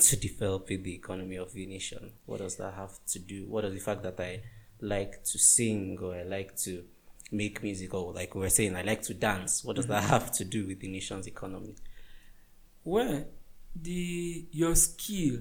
[0.00, 2.12] to developing the economy of a nation?
[2.26, 3.46] What does that have to do?
[3.48, 4.42] What does the fact that I
[4.80, 6.84] like to sing or I like to
[7.30, 9.64] make music or like we were saying I like to dance?
[9.64, 11.74] What does that have to do with the nation's economy?
[12.84, 13.24] Well,
[13.74, 15.40] the your skill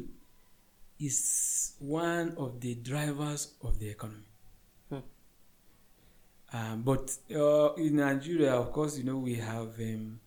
[1.00, 4.28] is one of the drivers of the economy.
[4.90, 4.98] Hmm.
[6.54, 10.20] Um, but uh, in Nigeria, of course, you know we have um,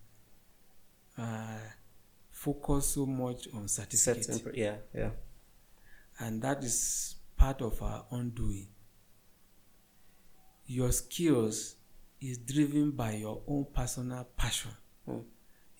[1.18, 1.58] uh,
[2.30, 5.10] focused so much on certificates, Certain, yeah, yeah.
[6.20, 8.68] and that is part of our undoing.
[10.66, 11.76] Your skills
[12.20, 14.72] is driven by your own personal passion.
[15.04, 15.18] Hmm.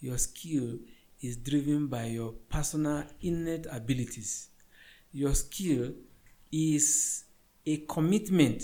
[0.01, 0.79] Your skill
[1.21, 4.49] is driven by your personal innate abilities.
[5.13, 5.93] Your skill
[6.53, 7.25] is
[7.65, 8.63] a commitment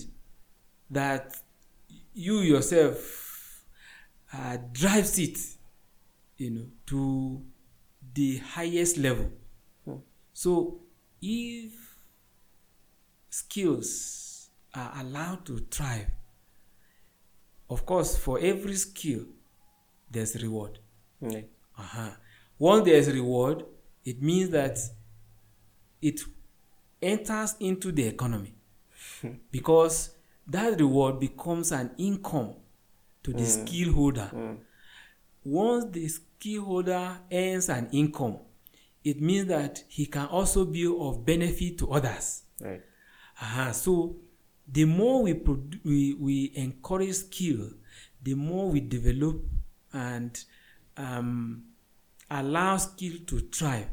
[0.90, 1.34] that
[2.14, 3.64] you yourself
[4.32, 5.38] uh, drives it,
[6.36, 7.42] you know, to
[8.14, 9.30] the highest level.
[9.84, 9.96] Hmm.
[10.32, 10.80] So
[11.20, 11.72] if
[13.30, 16.08] skills are allowed to thrive,
[17.70, 19.24] of course, for every skill,
[20.10, 20.78] there's reward.
[21.20, 21.40] Yeah.
[21.78, 22.10] Uh-huh.
[22.58, 23.64] Once there's reward,
[24.04, 24.78] it means that
[26.02, 26.20] it
[27.00, 28.54] enters into the economy
[29.50, 30.10] because
[30.46, 32.54] that reward becomes an income
[33.22, 34.30] to the skill holder.
[35.44, 38.38] Once the skill holder earns an income,
[39.04, 42.42] it means that he can also be of benefit to others.
[42.60, 42.82] Right.
[43.40, 43.72] Uh-huh.
[43.72, 44.16] So
[44.66, 47.70] the more we, produ- we we encourage skill,
[48.22, 49.42] the more we develop
[49.92, 50.44] and
[50.96, 51.64] um,
[52.30, 53.88] allow skill to thrive,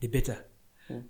[0.00, 0.44] the better.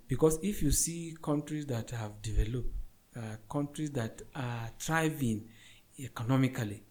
[0.07, 2.69] Because if you see countries that have developed,
[3.15, 5.47] uh, countries that are thriving
[5.97, 6.83] economically,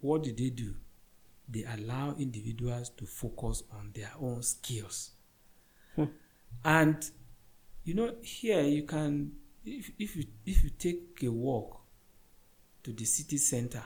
[0.00, 0.74] what did they do?
[1.50, 5.10] They allow individuals to focus on their own skills.
[5.96, 6.04] Hmm.
[6.64, 7.10] And
[7.84, 9.32] you know, here you can
[9.64, 11.80] if if you if you take a walk
[12.84, 13.82] to the city center,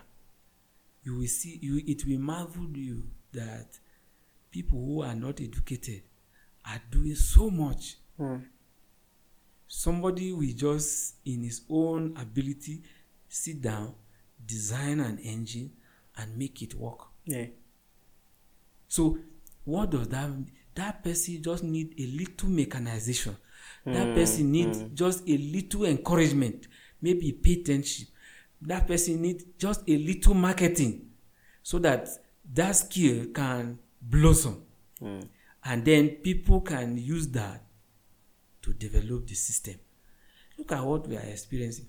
[1.03, 3.79] you will see you it will marvel you that
[4.51, 6.03] people who are not educated
[6.67, 7.97] are doing so much.
[8.17, 8.37] Hmm.
[9.67, 12.83] Somebody will just in his own ability
[13.29, 13.95] sit down,
[14.45, 15.73] design an engine,
[16.17, 17.09] and make it work.
[17.25, 17.47] Yeah.
[18.89, 19.19] So
[19.65, 20.31] what does that?
[20.75, 23.37] That person just need a little mechanization.
[23.85, 24.95] That hmm, person needs hmm.
[24.95, 26.69] just a little encouragement,
[27.01, 28.09] maybe patentship.
[28.63, 31.11] That person needs just a little marketing
[31.63, 32.09] so that
[32.53, 34.63] that skill can blossom.
[34.99, 35.21] Hmm.
[35.65, 37.63] And then people can use that
[38.63, 39.75] to develop the system.
[40.59, 41.87] Look at what we are experiencing.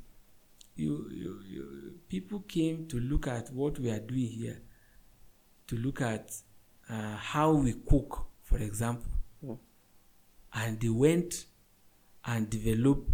[0.75, 4.61] You, you, you, people came to look at what we are doing here,
[5.67, 6.31] to look at
[6.89, 9.11] uh, how we cook, for example.
[9.43, 9.57] Mm.
[10.53, 11.45] And they went
[12.25, 13.09] and developed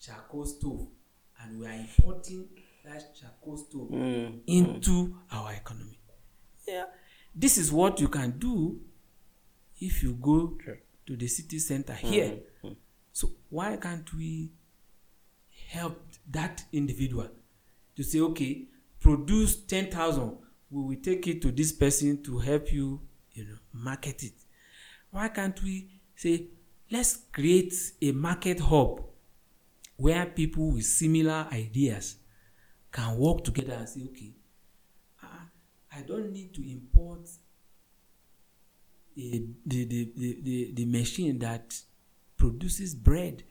[0.00, 0.86] charcoal stove,
[1.42, 2.48] and we are importing
[2.84, 4.32] that charcoal stove mm.
[4.32, 4.40] Mm.
[4.46, 5.98] into our economy.
[6.66, 6.84] Yeah,
[7.34, 8.80] this is what you can do
[9.80, 10.56] if you go
[11.06, 12.38] to the city center here.
[13.12, 14.52] So why can't we
[15.68, 17.28] help that individual
[17.96, 18.66] to say, okay,
[19.00, 20.38] produce ten thousand,
[20.70, 23.00] we will take it to this person to help you,
[23.32, 24.34] you know, market it.
[25.10, 26.46] Why can't we say,
[26.90, 29.02] let's create a market hub
[29.96, 32.16] where people with similar ideas
[32.92, 34.32] can work together and say, okay,
[35.22, 35.46] ah,
[35.94, 37.28] I don't need to import
[39.16, 41.76] a, the, the, the, the, the machine that
[42.36, 43.42] produces bread.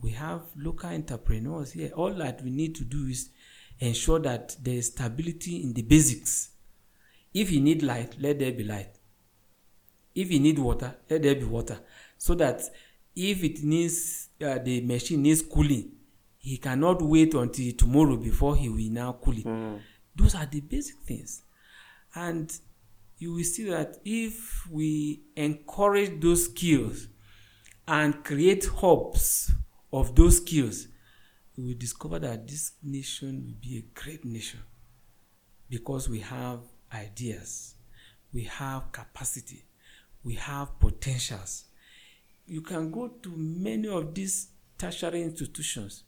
[0.00, 1.92] We have local entrepreneurs here.
[1.94, 3.30] All that we need to do is
[3.82, 6.50] ensure that there is stability in the basics.
[7.34, 8.98] If you need light, let there be light.
[10.14, 11.80] If you need water, let there be water.
[12.16, 12.62] So that
[13.16, 15.90] if it needs uh, the machine needs cooling,
[16.38, 19.80] he cannot wait until tomorrow before he will now cool it.
[20.14, 21.42] Those are the basic things.
[22.14, 22.52] And
[23.18, 27.08] you will see that if we encourage those skills
[27.88, 29.50] and create hubs
[29.92, 30.88] of those skills,
[31.64, 34.60] we discover that this nation will be a great nation
[35.70, 36.60] because we have
[36.92, 37.74] ideas,
[38.32, 39.64] we have capacity,
[40.24, 41.64] we have potentials.
[42.46, 46.04] You can go to many of these tertiary institutions.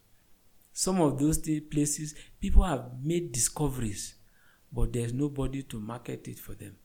[0.72, 1.38] Some of those
[1.70, 4.16] places, people have made discoveries,
[4.72, 6.76] but there's nobody to market it for them.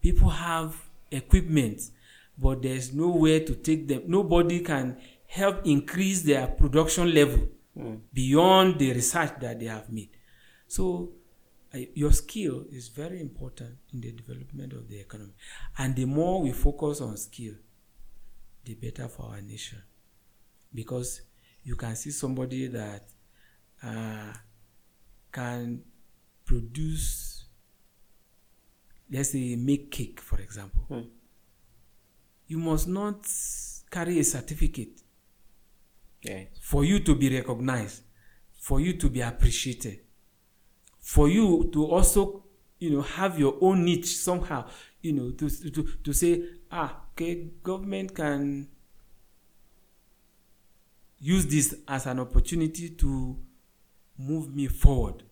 [0.00, 0.76] People have
[1.10, 1.82] equipment,
[2.38, 4.02] but there's nowhere to take them.
[4.06, 4.96] Nobody can
[5.32, 7.48] help increase their production level
[8.12, 10.10] beyond the research that they have made.
[10.68, 11.12] So,
[11.74, 15.32] uh, your skill is very important in the development of the economy.
[15.78, 17.54] And the more we focus on skill,
[18.62, 19.82] the better for our nation.
[20.74, 21.22] Because
[21.64, 23.08] you can see somebody that
[23.82, 24.34] uh,
[25.32, 25.80] can
[26.44, 27.46] produce,
[29.10, 31.06] let's say, make cake, for example.
[32.46, 33.26] You must not
[33.90, 35.01] carry a certificate
[36.22, 36.44] Yeah.
[36.60, 38.02] for you to be recognized,
[38.60, 40.00] for you to be appreciated,
[41.00, 42.44] for you to also,
[42.78, 44.68] you know, have your own niche somehow,
[45.00, 48.68] you know, to, to, to say, ah, okay, government can
[51.18, 53.36] use this as an opportunity to
[54.18, 55.22] move me forward.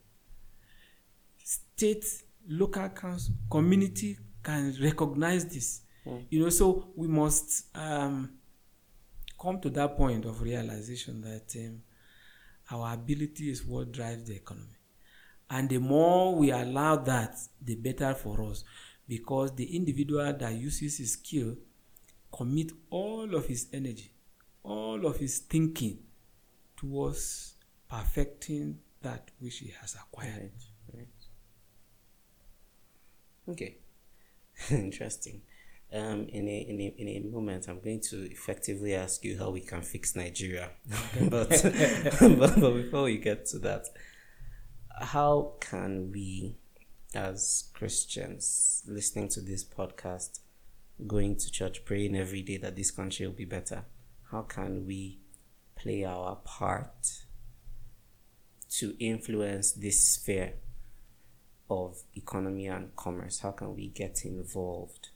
[1.43, 2.05] State,
[2.49, 5.83] local council, community can recognize this.
[6.31, 8.31] You know, so we must um,
[9.41, 11.83] come to that point of realization that um,
[12.71, 14.77] our ability is what drives the economy.
[15.49, 18.65] And the more we allow that, the better for us.
[19.09, 21.57] Because the individual that uses his skill
[22.33, 24.13] commit all of his energy,
[24.63, 25.99] all of his thinking
[26.77, 27.55] towards
[27.89, 30.53] perfecting that which he has acquired.
[30.95, 31.09] Right.
[31.09, 31.09] Right.
[33.49, 33.77] Okay.
[34.71, 35.43] Interesting.
[35.93, 39.51] Um, in a, in a in a moment, I'm going to effectively ask you how
[39.51, 40.71] we can fix Nigeria,
[41.29, 41.49] but,
[42.21, 43.89] but but before we get to that,
[45.01, 46.55] how can we
[47.15, 50.41] as Christians listening to this podcast,
[51.07, 53.85] going to church, praying every day that this country will be better,
[54.31, 55.19] how can we
[55.75, 57.25] play our part
[58.71, 60.55] to influence this sphere
[61.69, 63.41] of economy and commerce?
[63.41, 65.09] How can we get involved?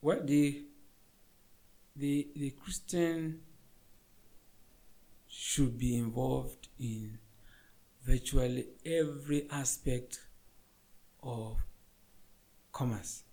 [0.00, 0.64] Well, the
[1.94, 3.40] the the Christian
[5.28, 7.18] should be involved in
[8.02, 10.20] virtually every aspect
[11.22, 11.58] of
[12.72, 13.24] commerce.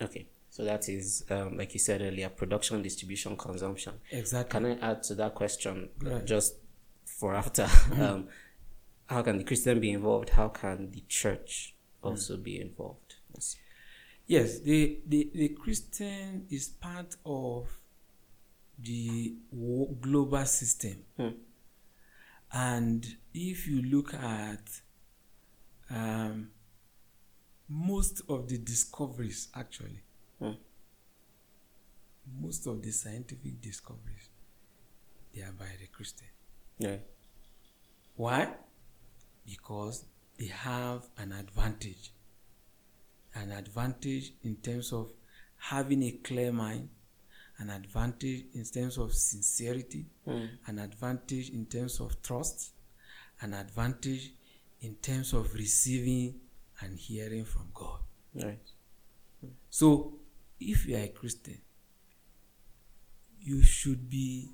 [0.00, 0.26] Okay.
[0.50, 3.94] So that is, um, like you said earlier, production, distribution, consumption.
[4.10, 4.60] Exactly.
[4.60, 6.24] Can I add to that question Right.
[6.26, 6.56] just
[7.06, 7.66] for after?
[7.98, 8.28] um,
[9.06, 10.30] how can the Christian be involved?
[10.30, 13.14] How can the church also be involved?
[13.34, 13.56] Yes.
[14.26, 17.68] Yes, the, the, the Christian is part of
[18.78, 19.34] the
[20.00, 21.04] global system.
[21.16, 21.28] Hmm.
[22.52, 24.80] And if you look at
[25.90, 26.50] um,
[27.68, 30.02] most of the discoveries, actually,
[30.38, 30.52] Hmm.
[32.40, 34.28] most of the scientific discoveries,
[35.34, 36.28] they are by the Christian.
[36.78, 36.96] Yeah.
[38.16, 38.54] Why?
[39.46, 40.04] Because
[40.38, 42.12] they have an advantage.
[43.34, 45.12] An advantage in terms of
[45.56, 46.88] having a clear mind,
[47.58, 50.46] an advantage in terms of sincerity, Hmm.
[50.66, 52.72] an advantage in terms of trust,
[53.40, 54.32] an advantage
[54.80, 56.40] in terms of receiving
[56.80, 58.00] and hearing from God.
[58.34, 58.72] Right.
[59.70, 60.18] So,
[60.60, 61.60] if you are a Christian,
[63.40, 64.50] you should be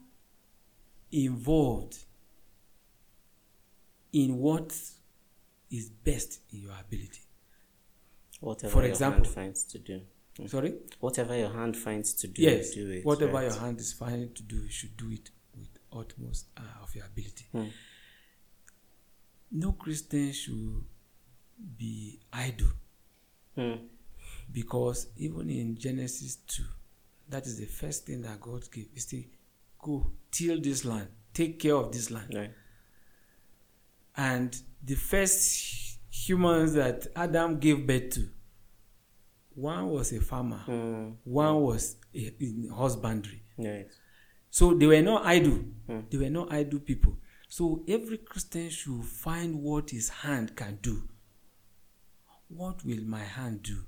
[1.12, 2.04] involved
[4.12, 4.72] in what
[5.70, 7.20] is best in your ability.
[8.40, 10.00] Whatever For your example- hand finds to do.
[10.38, 10.46] Hmm.
[10.46, 10.74] Sorry?
[11.00, 12.70] Whatever your hand finds to do, yes.
[12.74, 13.04] do it.
[13.04, 13.50] whatever right?
[13.50, 17.06] your hand is finding to do, you should do it with utmost uh, of your
[17.06, 17.46] ability.
[17.52, 17.66] Hmm.
[19.50, 20.84] No Christian should
[21.76, 22.68] be idle
[23.56, 23.86] Hmm.
[24.52, 26.62] because even in Genesis 2,
[27.30, 28.88] that is the first thing that God gave.
[28.94, 29.24] He said,
[29.80, 32.32] Go, till this land, take care of this land.
[32.34, 32.50] Right.
[34.16, 38.28] And the first humans that Adam gave birth to,
[39.54, 41.10] one was a farmer, Hmm.
[41.24, 43.42] one was a, in husbandry.
[43.56, 43.88] Right.
[44.50, 45.64] So they were not idle.
[45.86, 46.00] Hmm.
[46.10, 47.18] They were not idle people.
[47.48, 51.02] So every Christian should find what his hand can do.
[52.48, 53.84] What will my hand do?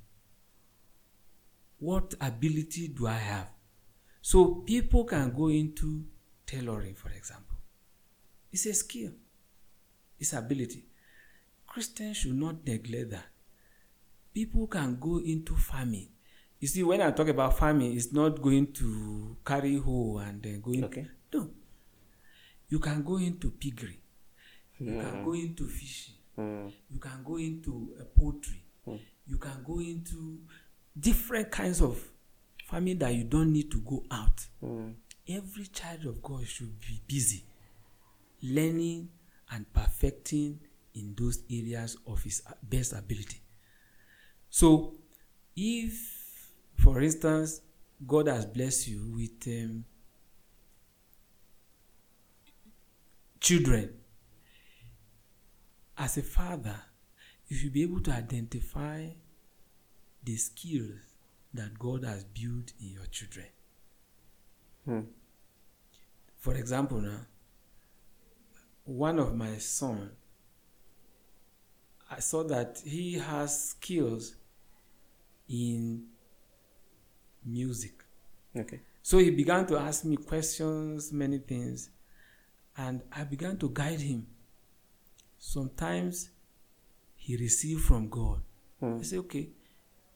[1.79, 3.49] What ability do I have?
[4.21, 6.05] So people can go into
[6.47, 7.57] tailoring, for example.
[8.53, 9.13] It's a skill.
[10.19, 10.85] It's ability.
[11.71, 13.27] Christians should not neglect that.
[14.35, 16.09] People can go into farming.
[16.59, 20.61] You see, when I talk about farming, it's not going to carry hoe and then
[20.61, 20.85] going.
[20.85, 21.07] Okay.
[21.33, 21.49] No.
[22.69, 24.01] You can go into piggery.
[24.81, 26.15] You can go into fishing.
[26.35, 26.69] Hmm.
[26.91, 28.65] You can go into uh, poultry.
[29.27, 30.41] You can go into
[30.99, 32.03] different kinds of
[32.67, 34.45] farming that you don't need to go out.
[34.61, 34.91] Hmm.
[35.29, 37.45] Every child of God should be busy
[38.43, 39.09] learning
[39.53, 40.59] and perfecting
[40.95, 43.41] in those areas of his best ability.
[44.49, 44.95] So,
[45.57, 47.61] if, for instance,
[48.07, 49.85] God has blessed you with um,
[53.39, 53.91] children,
[55.97, 56.77] as a father,
[57.47, 59.07] you should be able to identify
[60.25, 60.99] the skills
[61.53, 63.47] that God has built in your children.
[64.85, 65.01] Hmm.
[66.39, 67.27] For example, now,
[68.85, 70.11] one of my son,
[72.11, 74.35] I saw that he has skills
[75.49, 76.05] in
[77.45, 78.05] music.
[78.57, 78.81] Okay.
[79.03, 81.91] So he began to ask me questions, many things,
[82.77, 84.27] and I began to guide him.
[85.39, 86.31] Sometimes
[87.17, 88.41] he received from God.
[88.81, 88.99] Hmm.
[88.99, 89.49] I say, okay,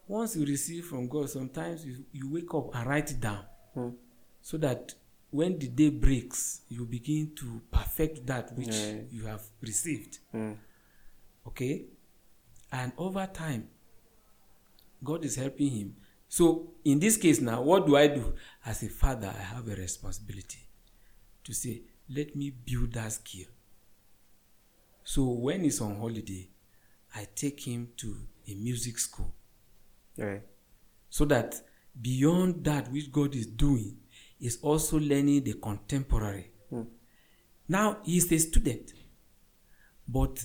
[0.06, 3.90] once you receive from God, sometimes you, you wake up and write it down Hmm.
[4.42, 4.94] so that
[5.30, 9.06] when the day breaks, you begin to perfect that which Right.
[9.10, 10.18] you have received.
[10.30, 10.52] Hmm.
[11.46, 11.86] Okay?
[12.72, 13.68] And over time,
[15.02, 15.96] God is helping him.
[16.28, 18.34] So, in this case now, what do I do?
[18.64, 20.66] As a father, I have a responsibility
[21.44, 23.46] to say, let me build that skill.
[25.04, 26.48] So, when he's on holiday,
[27.14, 28.16] I take him to
[28.48, 29.32] a music school
[30.16, 30.42] Right.
[31.08, 31.60] so that
[32.00, 33.96] beyond that which God is doing,
[34.40, 36.50] is also learning the contemporary.
[36.70, 36.82] Hmm.
[37.68, 38.92] Now he's a student,
[40.06, 40.44] but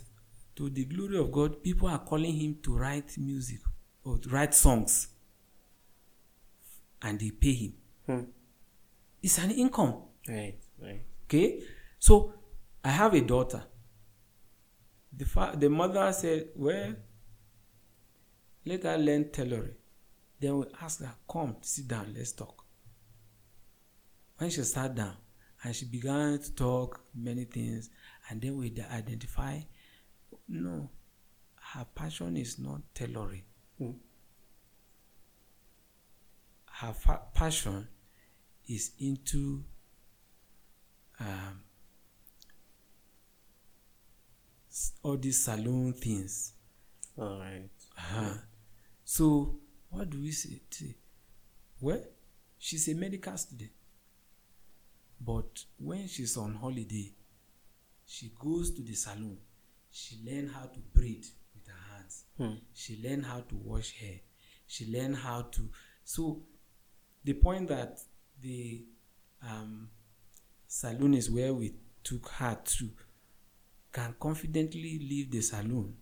[0.60, 3.62] to the glory of God, people are calling him to write music
[4.04, 5.08] or to write songs,
[7.02, 7.74] and they pay him.
[8.06, 8.24] Hmm.
[9.24, 9.96] It's an income.
[10.28, 10.56] Right.
[10.82, 11.02] Right.
[11.24, 11.64] Okay,
[11.98, 12.34] so
[12.84, 13.64] I have a daughter.
[15.16, 16.96] The fa- the mother said, "Well,
[18.66, 19.76] Let her learn tailoring.
[20.40, 22.66] Then we ask her, come, sit down, let's talk.
[24.38, 25.16] When she sat down
[25.64, 27.90] and she began to talk many things,
[28.30, 29.60] and then we identify,
[30.50, 30.90] no,
[31.74, 33.44] her passion is not tailoring.
[33.78, 33.92] Hmm.
[36.66, 37.88] Her fa- passion
[38.68, 39.64] is into
[41.20, 41.62] um,
[45.04, 46.54] all these saloon things.
[47.18, 47.70] All right.
[47.98, 48.34] Uh-huh.
[49.04, 49.56] So
[49.90, 50.62] what do we say?
[50.70, 50.96] say?
[51.82, 52.02] Well,
[52.58, 53.72] she's a medical student,
[55.20, 57.12] but when she's on holiday,
[58.06, 59.38] she goes to the salon.
[59.92, 62.26] She learn how to braid with her hands.
[62.38, 62.56] Hmm.
[62.74, 64.20] She learn how to wash hair.
[64.68, 65.70] She learn how to.
[66.04, 66.44] So,
[67.24, 68.00] the point that
[68.42, 68.86] the
[69.48, 69.90] um,
[70.68, 72.90] saloon is where we took her to
[73.92, 75.96] can confidently leave the saloon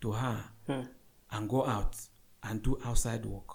[0.00, 0.82] to her Hmm.
[1.30, 1.96] and go out
[2.42, 3.48] and do outside work.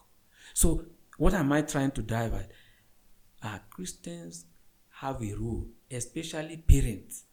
[0.54, 0.86] So,
[1.18, 2.52] what am I trying to drive at?
[3.44, 4.46] Uh, Christians
[4.90, 7.24] have a role, especially parents,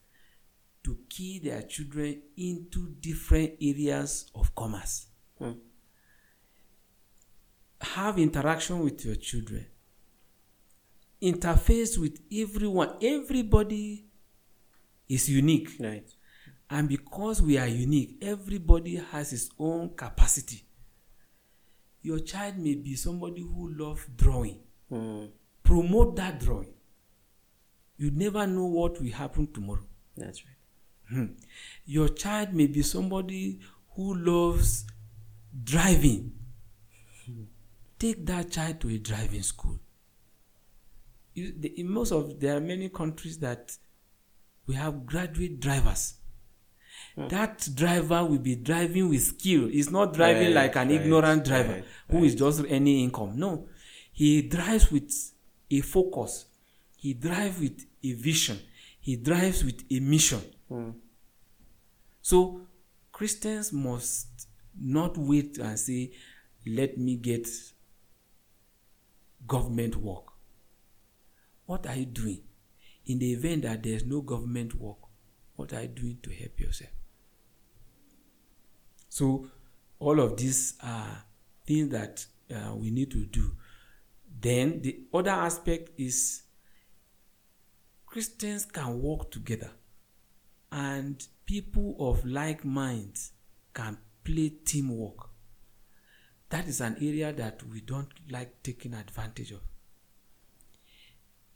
[0.88, 5.06] to key their children into different areas of commerce.
[5.38, 5.52] Hmm.
[7.82, 9.66] Have interaction with your children.
[11.20, 12.94] Interface with everyone.
[13.02, 14.06] Everybody
[15.10, 15.68] is unique.
[15.78, 16.08] Right.
[16.70, 20.64] And because we are unique, everybody has his own capacity.
[22.00, 24.60] Your child may be somebody who loves drawing.
[24.88, 25.26] Hmm.
[25.62, 26.72] Promote that drawing.
[27.98, 29.84] You never know what will happen tomorrow.
[30.16, 30.57] That's right.
[31.10, 31.26] Hmm.
[31.86, 33.60] Your child may be somebody
[33.94, 34.84] who loves
[35.64, 36.32] driving.
[37.98, 39.78] Take that child to a driving school.
[41.34, 43.76] You, the, in most of there are many countries that
[44.66, 46.14] we have graduate drivers.
[47.16, 49.66] That driver will be driving with skill.
[49.66, 53.32] He's not driving Right, like an right, ignorant driver right, who is just earning income.
[53.36, 53.66] No,
[54.12, 55.12] he drives with
[55.70, 56.46] a focus.
[56.96, 58.58] He drives with a vision.
[59.00, 60.40] He drives with a mission.
[60.68, 60.90] Hmm.
[62.20, 62.66] So
[63.12, 64.46] Christians must
[64.80, 66.12] not wait and say,
[66.66, 67.48] let me get
[69.46, 70.24] government work.
[71.66, 72.42] What are you doing?
[73.06, 74.98] In the event that there's no government work,
[75.56, 76.90] what are you doing to help yourself?
[79.08, 79.48] So,
[79.98, 81.24] all of these are
[81.66, 83.52] things that uh, we need to do.
[84.40, 86.42] Then, the other aspect is
[88.06, 89.70] Christians can work together
[90.70, 93.32] and people of like minds
[93.74, 95.30] can play teamwork.
[96.50, 99.60] That is an area that we don't like taking advantage of.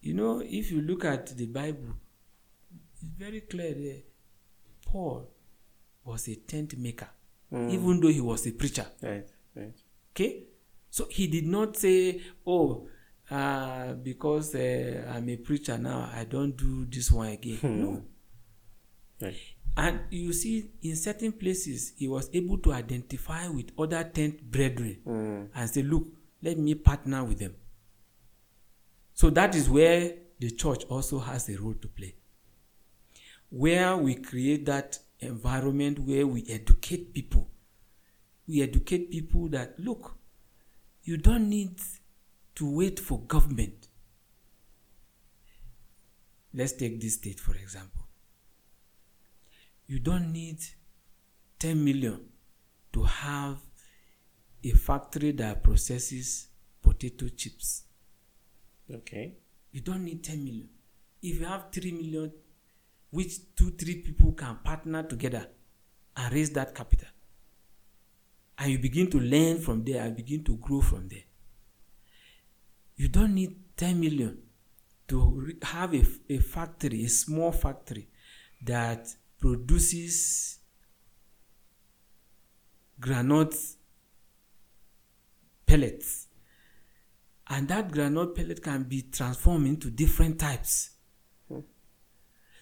[0.01, 1.95] You know, if you look at the Bible,
[2.93, 4.03] it's very clear there.
[4.85, 5.31] Paul
[6.05, 7.09] was a tent maker,
[7.53, 8.87] even though he was a preacher.
[9.01, 9.27] Right.
[9.55, 9.75] Right.
[10.13, 10.45] Okay?
[10.91, 12.87] So he did not say, oh,
[13.31, 17.59] uh, because uh, I'm a preacher now, I don't do this one again.
[17.63, 18.03] No.
[19.23, 19.37] Right.
[19.77, 24.99] And you see, in certain places, he was able to identify with other tent brethren
[25.05, 25.45] Hmm.
[25.55, 26.07] and say, look,
[26.43, 27.55] let me partner with them.
[29.15, 32.15] So that is where the church also has a role to play.
[33.51, 37.49] Where we create that environment where we educate people.
[38.49, 40.19] We educate people that, look,
[41.05, 41.81] you don't need
[42.57, 43.89] to wait for government.
[46.53, 48.03] Let's take this state, for example.
[49.93, 50.57] You don't need
[51.59, 52.19] 10 million
[52.95, 53.59] to have
[54.65, 56.49] a factory that processes
[56.81, 57.83] potato chips.
[58.91, 59.35] Okay.
[59.71, 60.71] You don't need 10 million.
[61.21, 62.33] If you have 3 million,
[63.11, 65.47] which two, three people can partner together
[66.17, 67.09] and raise that capital,
[68.57, 71.25] and you begin to learn from there and begin to grow from there.
[72.97, 74.39] You don't need 10 million
[75.09, 78.09] to have a, a factory, a small factory
[78.65, 80.61] that produces
[83.01, 83.57] granite
[85.67, 86.29] pellets
[87.49, 90.91] and that granite pellet can be transformed into different types.
[91.49, 91.61] Hmm.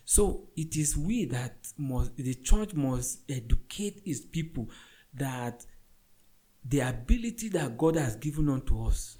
[0.06, 4.70] So it is we that must, the church must educate its people
[5.12, 5.66] that
[6.64, 9.18] the ability that God has given unto us,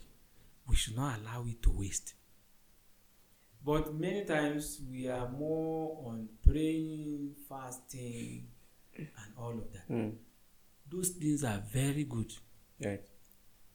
[0.66, 2.14] we should not allow it to waste.
[3.64, 8.46] But many times we are more on praying, fasting,
[8.96, 9.82] and all of that.
[9.86, 10.10] Hmm.
[10.90, 12.32] Those things are very good
[12.84, 13.02] Right.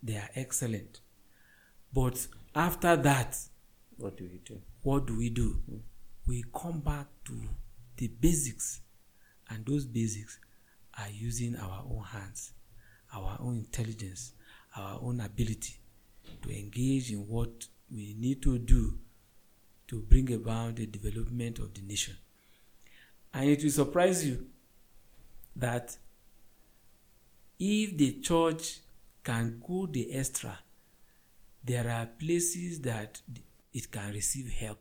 [0.03, 1.01] they are excellent.
[1.93, 3.37] But after that,
[3.97, 4.61] What do we do?
[4.81, 5.61] what do we do?
[6.27, 7.41] We come back to
[7.97, 8.81] the basics,
[9.49, 10.39] and those basics
[10.97, 12.53] are using our own hands,
[13.13, 14.33] our own intelligence,
[14.75, 15.75] our own ability
[16.41, 18.97] to engage in what we need to do
[19.87, 22.15] to bring about the development of the nation.
[23.33, 24.47] And it will surprise you
[25.55, 25.97] that
[27.59, 28.79] if the church
[29.23, 30.57] can go the extra,
[31.63, 33.21] there are places that
[33.73, 34.79] it can receive help.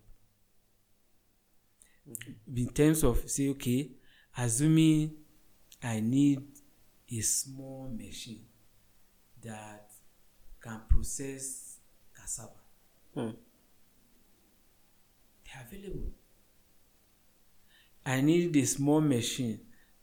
[2.09, 2.57] Mm-hmm.
[2.59, 3.90] In terms of, say, okay,
[4.36, 5.14] assuming
[5.82, 6.42] I need
[7.11, 8.44] a small machine
[9.42, 9.90] that
[10.61, 11.78] can process
[12.14, 12.50] cassava.
[13.14, 13.30] Hmm.
[15.61, 16.12] Available.
[18.07, 19.61] I need a small machine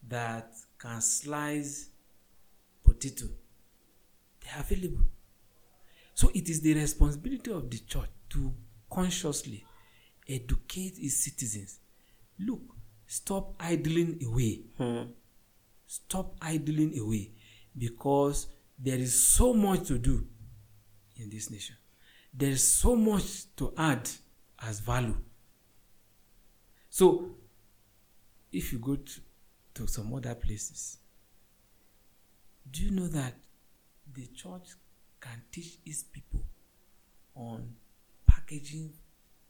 [0.07, 1.89] that can slice
[2.83, 3.25] potato.
[4.41, 5.05] They're available.
[6.13, 8.53] So it is the responsibility of the church to
[8.89, 9.63] consciously
[10.27, 11.79] educate its citizens.
[12.39, 12.61] Look,
[13.07, 14.61] stop idling away.
[14.77, 15.11] Hmm.
[15.85, 17.31] Stop idling away
[17.77, 18.47] because
[18.79, 20.25] there is so much to do
[21.17, 21.75] in this nation.
[22.33, 24.09] There is so much to add
[24.59, 25.17] as value.
[26.93, 27.37] So,
[28.51, 29.21] if you go to,
[29.75, 30.97] to some other places,
[32.69, 33.33] do you know that
[34.13, 34.71] the church
[35.21, 36.43] can teach its people
[37.33, 37.75] on
[38.27, 38.91] packaging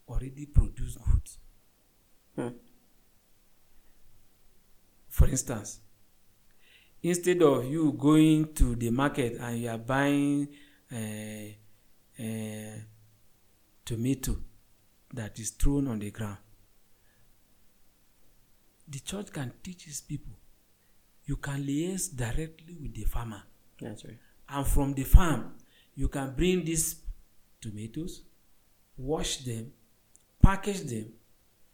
[0.08, 1.38] already produced goods?
[2.36, 2.48] Hmm.
[5.08, 5.80] For instance,
[7.02, 10.46] instead of you going to the market and you are buying
[10.92, 12.76] uh, uh,
[13.84, 14.36] tomato
[15.12, 16.38] that is thrown on the ground,
[18.92, 20.34] the church can teach its people.
[21.24, 23.42] You can liaise directly with the farmer.
[23.80, 24.18] That's right.
[24.48, 25.54] And from the farm,
[25.94, 26.96] you can bring these
[27.60, 28.22] tomatoes,
[28.96, 29.72] wash them,
[30.42, 31.12] package them,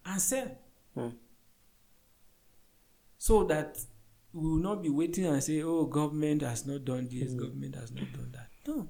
[0.04, 0.50] and sell.
[0.94, 1.08] Hmm.
[3.18, 3.78] So that
[4.32, 7.38] we will not be waiting and say, oh, government has not done this, mm.
[7.38, 8.48] government has not done that.
[8.66, 8.88] No.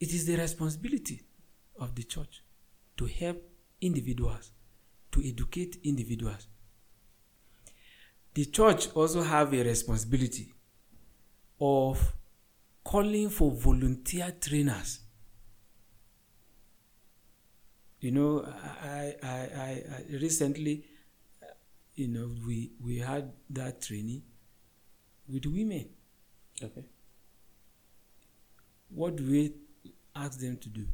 [0.00, 1.22] It is the responsibility
[1.78, 2.42] of the church
[2.96, 3.42] to help
[3.80, 4.52] individuals,
[5.16, 6.46] to educate individuals.
[8.34, 10.52] The church also have a responsibility
[11.60, 12.12] of
[12.84, 15.00] calling for volunteer trainers.
[18.00, 18.44] You know,
[18.82, 20.84] I, I, I, I recently
[21.42, 21.46] uh,
[21.94, 24.22] you know, we we had that training
[25.28, 25.88] with women.
[26.62, 26.84] Okay.
[28.90, 29.54] What do we
[30.14, 30.86] ask them to do?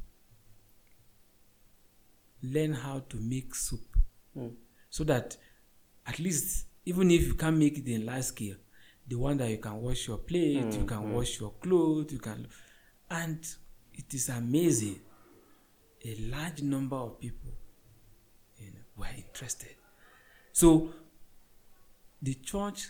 [2.41, 3.97] Learn how to make soup,
[4.37, 4.51] mm.
[4.89, 5.37] so that
[6.05, 8.57] at least even if you can't make it in large scale,
[9.07, 11.11] the one that you can wash your plate, mm, you can mm.
[11.13, 12.47] wash your clothes, you can,
[13.09, 13.45] and
[13.93, 14.99] it is amazing.
[16.05, 17.51] A large number of people,
[18.57, 19.75] you know, were interested
[20.53, 20.93] so
[22.21, 22.89] the church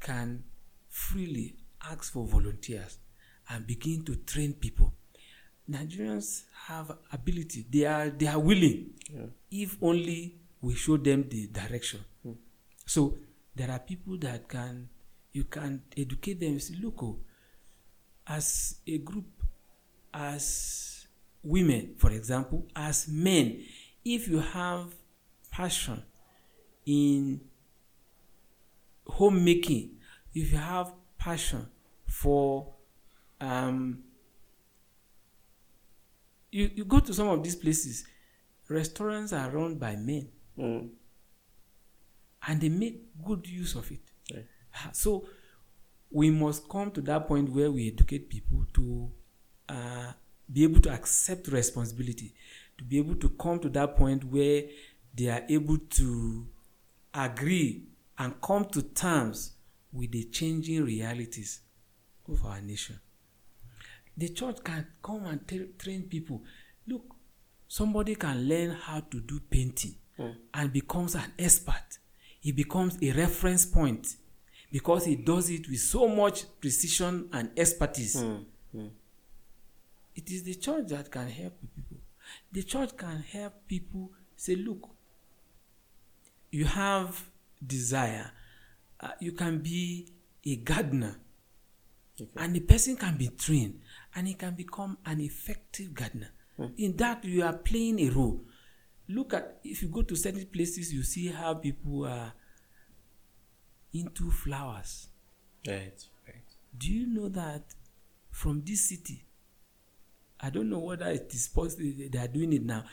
[0.00, 0.42] can
[0.88, 1.54] freely
[1.90, 2.98] ask for volunteers
[3.48, 4.92] and begin to train people.
[5.70, 7.64] Nigerians have ability.
[7.70, 8.90] They are they are willing.
[9.08, 9.26] Yeah.
[9.50, 12.00] If only we show them the direction.
[12.26, 12.36] Mm.
[12.86, 13.18] So
[13.54, 14.88] there are people that can
[15.32, 16.58] you can educate them.
[16.60, 17.18] Say, look, oh,
[18.26, 19.26] as a group,
[20.14, 21.06] as
[21.42, 23.62] women, for example, as men,
[24.04, 24.94] if you have
[25.50, 26.02] passion
[26.86, 27.40] in
[29.06, 29.90] homemaking,
[30.34, 31.66] if you have passion
[32.06, 32.74] for
[33.40, 34.04] um,
[36.50, 38.04] you, you go to some of these places,
[38.68, 40.28] restaurants are run by men.
[40.58, 40.90] Mm.
[42.46, 44.00] And they make good use of it.
[44.32, 44.46] Right.
[44.92, 45.26] So
[46.10, 49.10] we must come to that point where we educate people to
[49.68, 50.12] uh,
[50.52, 52.34] be able to accept responsibility,
[52.78, 54.64] to be able to come to that point where
[55.14, 56.46] they are able to
[57.14, 57.84] agree
[58.18, 59.52] and come to terms
[59.92, 61.60] with the changing realities
[62.28, 62.98] of our nation.
[64.16, 66.42] The church can come and t- train people.
[66.86, 67.14] Look,
[67.68, 70.34] somebody can learn how to do painting mm.
[70.54, 71.98] and becomes an expert.
[72.40, 74.16] He becomes a reference point
[74.70, 78.16] because he does it with so much precision and expertise.
[78.16, 78.44] Mm.
[78.74, 78.90] Mm.
[80.14, 81.98] It is the church that can help people.
[82.50, 84.88] The church can help people say, look,
[86.50, 87.30] you have
[87.64, 88.30] desire,
[89.00, 90.08] uh, you can be
[90.44, 91.16] a gardener.
[92.20, 92.30] Okay.
[92.36, 93.80] And the person can be trained
[94.14, 96.30] and he can become an effective gardener.
[96.56, 96.66] Hmm.
[96.76, 98.44] In that, you are playing a role.
[99.14, 102.32] Look at, if you go to certain places, you see how people are
[103.92, 105.08] into flowers.
[105.66, 106.42] Right, right.
[106.76, 107.62] Do you know that
[108.30, 109.24] from this city,
[110.40, 112.84] I don't know whether it is possible, they are doing it now,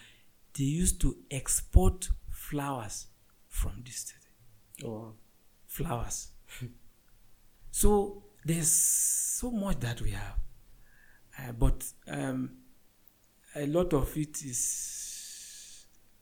[0.57, 3.07] they used to export flowers
[3.47, 4.85] from this city.
[4.85, 5.13] Oh, wow.
[5.65, 6.31] Flowers.
[7.71, 10.35] so there's so much that we have,
[11.39, 12.51] uh, but um,
[13.55, 14.98] a lot of it is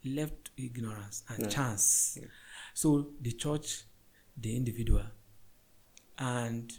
[0.03, 1.49] left ignorance and Yeah.
[1.49, 2.17] chance.
[2.19, 2.27] Yeah.
[2.73, 3.83] So the church,
[4.35, 5.05] the individual,
[6.17, 6.71] and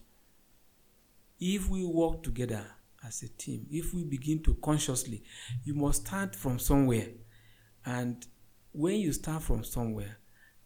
[1.40, 2.64] if we work together
[3.04, 5.22] as a team, if we begin to consciously,
[5.64, 7.08] you must start from somewhere.
[7.84, 8.26] And
[8.72, 10.18] when you start from somewhere,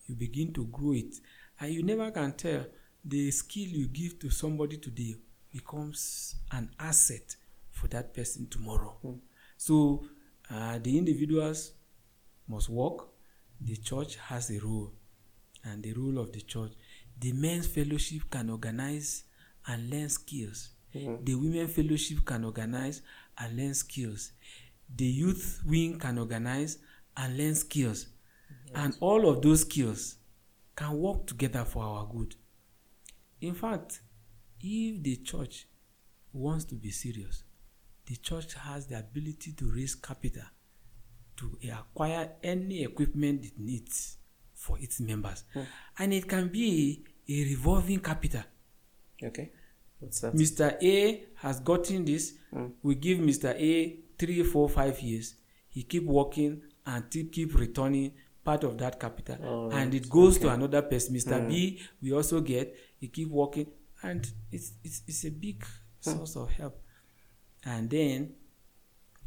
[0.06, 1.14] you begin to grow it.
[1.60, 2.66] And you never can tell
[3.04, 5.16] the skill you give to somebody today
[5.52, 7.36] becomes an asset
[7.70, 8.96] for that person tomorrow.
[9.56, 10.06] So
[10.50, 11.72] uh, the individuals
[12.48, 13.08] must work.
[13.60, 14.92] The church has a role,
[15.64, 16.72] and the role of the church.
[17.18, 19.24] The men's fellowship can organize
[19.66, 20.70] and learn skills.
[20.94, 21.24] Mm-hmm.
[21.24, 23.02] The women fellowship can organize
[23.38, 24.32] and learn skills.
[24.94, 26.78] The youth wing can organize
[27.16, 28.08] and learn skills.
[28.74, 30.16] And all of those skills
[30.74, 32.34] can work together for our good.
[33.40, 34.00] In fact,
[34.60, 35.66] if the church
[36.32, 37.44] wants to be serious,
[38.06, 40.44] the church has the ability to raise capital
[41.42, 44.16] to acquire any equipment it needs
[44.54, 45.44] for its members.
[45.52, 45.62] Hmm.
[45.98, 48.42] And it can be a revolving capital.
[49.22, 49.50] Okay.
[49.98, 50.34] What's that?
[50.34, 50.82] Mr.
[50.82, 52.34] A has gotten this.
[52.52, 52.66] Hmm.
[52.82, 53.54] We give Mr.
[53.58, 55.34] A three, four, five years.
[55.68, 58.12] He keep working and keep returning
[58.44, 61.14] part of that capital, Oh, and it goes to another person.
[61.14, 61.48] Mr.
[61.48, 61.84] B, hmm.
[62.02, 62.76] we also get.
[62.98, 63.66] He keep working,
[64.02, 65.64] and it's it's, it's a big
[66.00, 66.80] source of help.
[67.64, 68.34] And then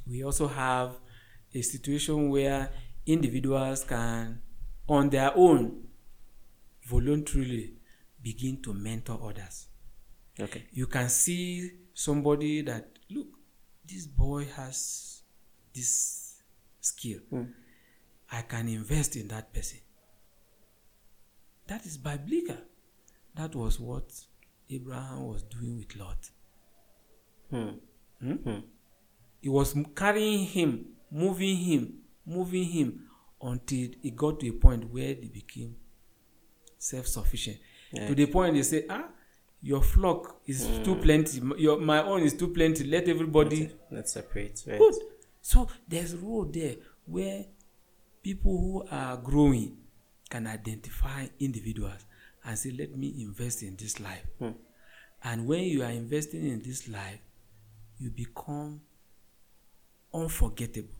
[0.06, 1.00] we also have
[1.56, 2.70] a situation where
[3.06, 4.42] individuals can,
[4.88, 5.84] on their own,
[6.84, 7.74] voluntarily
[8.22, 9.68] begin to mentor others.
[10.38, 10.66] Okay.
[10.74, 13.28] you can see somebody that look
[13.88, 15.22] this boy has
[15.74, 16.42] this
[16.82, 17.20] skill.
[18.32, 19.80] I can invest in that person.
[21.68, 22.58] That is biblical.
[23.36, 24.12] That was what
[24.70, 26.30] abraham was doing with lot.
[27.50, 27.78] Hmm.
[28.20, 28.60] Hmm?
[29.42, 31.94] he was carrying him moving him
[32.26, 33.02] moving him
[33.42, 35.76] until he got to a point where they became
[36.78, 37.58] self-sufficient
[37.92, 38.08] Yeah.
[38.08, 39.10] to the point they say ah
[39.62, 44.64] your flock is too plenty your my own is too plenty let everybody Let's separate.
[44.68, 44.78] Right.
[44.80, 44.96] good
[45.42, 46.76] so there's a role there
[47.06, 47.46] where
[48.22, 49.78] people who are growing
[50.30, 52.06] can identify individuals
[52.44, 54.52] and say let me invest in this life Hmm.
[55.24, 57.20] and when you are investing in this life
[58.00, 58.82] you become
[60.16, 60.94] unforgettable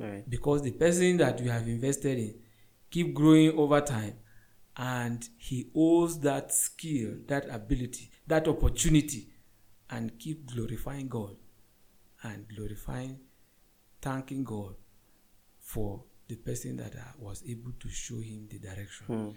[0.00, 0.24] Right.
[0.30, 2.34] because the person that you have invested in
[2.88, 4.14] keep growing over time
[4.76, 9.26] and he owes that skill that ability that opportunity
[9.90, 11.34] and keep glorifying god
[12.22, 13.18] and glorifying
[14.00, 14.76] thanking god
[15.58, 19.30] for the person that was able to show him the direction Hmm.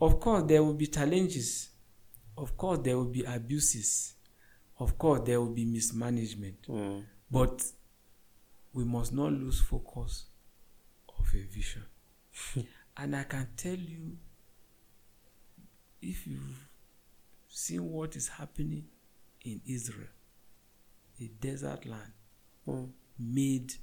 [0.00, 1.68] of course there will be challenges
[2.38, 4.14] of course there will be abuses
[4.78, 7.00] of course there will be mismanagement Hmm.
[7.34, 7.64] But
[8.72, 10.26] we must not lose focus
[11.18, 11.82] of a vision.
[12.96, 14.16] and I can tell you,
[16.00, 16.68] if you've
[17.48, 18.84] seen what is happening
[19.44, 20.08] in Israel,
[21.20, 22.12] a desert land
[22.66, 22.84] Hmm.
[23.18, 23.74] made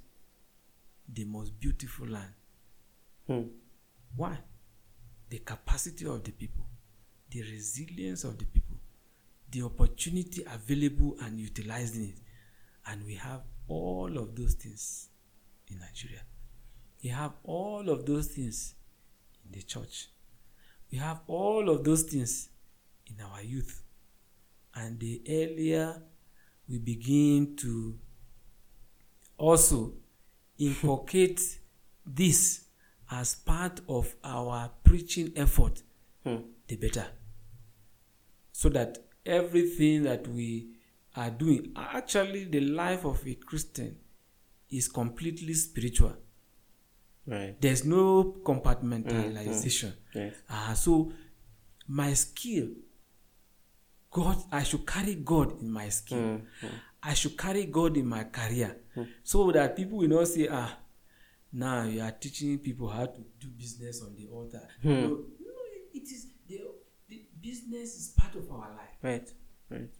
[1.08, 2.32] the most beautiful land.
[3.26, 3.42] Hmm.
[4.16, 4.38] Why?
[5.28, 6.64] The capacity of the people,
[7.30, 8.76] the resilience of the people,
[9.50, 12.21] the opportunity available and utilizing it.
[12.86, 15.08] And we have all of those things
[15.68, 16.22] in Nigeria.
[17.02, 18.74] We have all of those things
[19.44, 20.08] in the church.
[20.90, 22.48] We have all of those things
[23.06, 23.82] in our youth.
[24.74, 26.02] And the earlier
[26.68, 27.98] we begin to
[29.36, 29.94] also
[30.58, 31.40] inculcate
[32.06, 32.64] this
[33.10, 35.82] as part of our preaching effort,
[36.24, 36.36] Hmm.
[36.68, 37.06] the better.
[38.52, 40.68] So that everything that we
[41.14, 43.96] are doing, actually, the life of a Christian
[44.70, 46.16] is completely spiritual.
[47.26, 47.60] Right.
[47.60, 49.92] There's no compartmentalization.
[49.92, 50.24] Mm, mm, mm.
[50.26, 50.34] Yes.
[50.48, 51.12] Ah, so
[51.88, 52.68] my skill,
[54.10, 56.40] God, I should carry God in my skill.
[57.02, 58.76] I should carry God in my career,
[59.22, 60.78] so that people will not say, ah,
[61.52, 64.66] now you are teaching people how to do business on the altar.
[64.82, 64.88] Hmm.
[64.88, 65.52] No, no,
[65.92, 66.60] it is the,
[67.08, 68.96] the business is part of our life.
[69.02, 69.28] Right.
[69.70, 69.90] Right.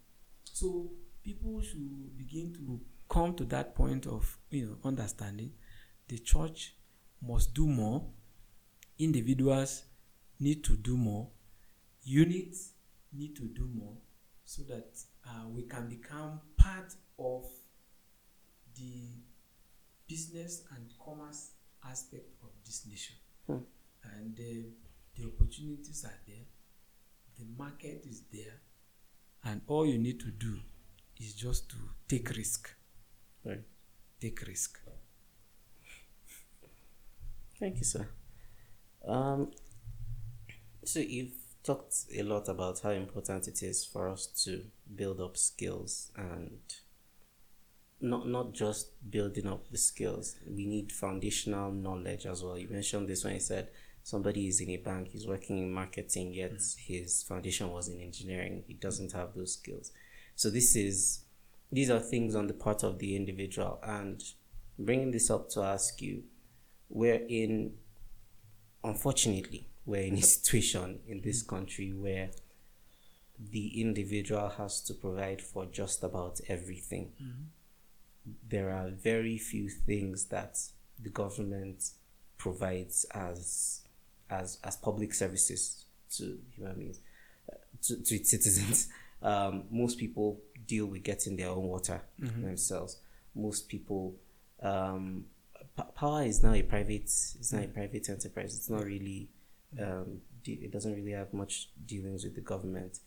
[0.44, 0.90] So
[1.22, 5.52] people should begin to come to that point of you know understanding.
[6.08, 6.74] The church
[7.20, 8.04] must do more.
[8.98, 9.84] Individuals
[10.38, 11.28] need to do more.
[12.04, 12.72] Units
[13.12, 13.96] need to do more,
[14.44, 17.44] so that uh, we can become part of
[18.76, 19.10] the
[20.08, 21.52] business and commerce
[21.88, 23.16] aspect of this nation.
[23.46, 23.58] Hmm.
[24.18, 24.68] And uh,
[25.16, 26.44] the opportunities are there.
[27.38, 28.60] The market is there
[29.44, 30.58] and all you need to do
[31.24, 31.76] is just to
[32.08, 32.62] take risk
[33.44, 33.64] Right.
[34.20, 34.72] take risk
[37.62, 38.08] Thank you, sir.
[39.06, 39.52] Um,
[40.84, 44.64] so you've talked a lot about how important it is for us to
[44.96, 46.58] build up skills and
[48.00, 50.34] not not just building up the skills.
[50.44, 52.58] We need foundational knowledge as well.
[52.58, 53.68] You mentioned this when you said
[54.02, 58.64] somebody is in a bank, he's working in marketing, yet his foundation was in engineering.
[58.66, 59.92] He doesn't have those skills.
[60.35, 61.24] So this is
[61.70, 63.78] these are things on the part of the individual.
[63.83, 64.22] And
[64.78, 66.24] bringing this up to ask you
[66.89, 67.72] we're in
[68.85, 72.30] unfortunately we're in a situation in this country where
[73.39, 77.12] the individual has to provide for just about everything.
[78.49, 80.59] There are very few things that
[81.03, 81.91] the government
[82.39, 83.80] provides as
[84.30, 85.85] as as public services
[86.16, 87.01] to human beings
[87.51, 88.89] uh, to, to its citizens
[89.22, 92.02] um, most people deal with getting their own water
[92.42, 92.98] themselves.
[93.34, 94.14] Most people
[94.62, 95.24] um,
[95.76, 98.56] p- power is now a private it's not a private enterprise.
[98.56, 99.30] It's not really
[99.80, 102.98] um, de- it doesn't really have much dealings with the government.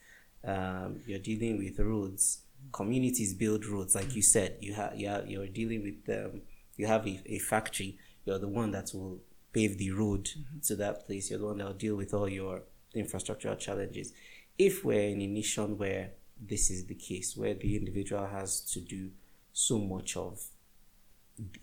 [0.43, 2.41] Um, you're dealing with roads.
[2.71, 4.57] Communities build roads like you said.
[4.59, 6.31] You have you have you're dealing with
[6.77, 7.97] you have a, a factory.
[8.25, 9.19] You're the one that will
[9.53, 10.29] pave the road
[10.63, 11.29] to that place.
[11.29, 12.63] You're the one that will deal with all your
[12.95, 14.13] infrastructural challenges
[14.57, 18.79] if we're in a nation where this is the case where the individual has to
[18.79, 19.09] do
[19.53, 20.41] so much of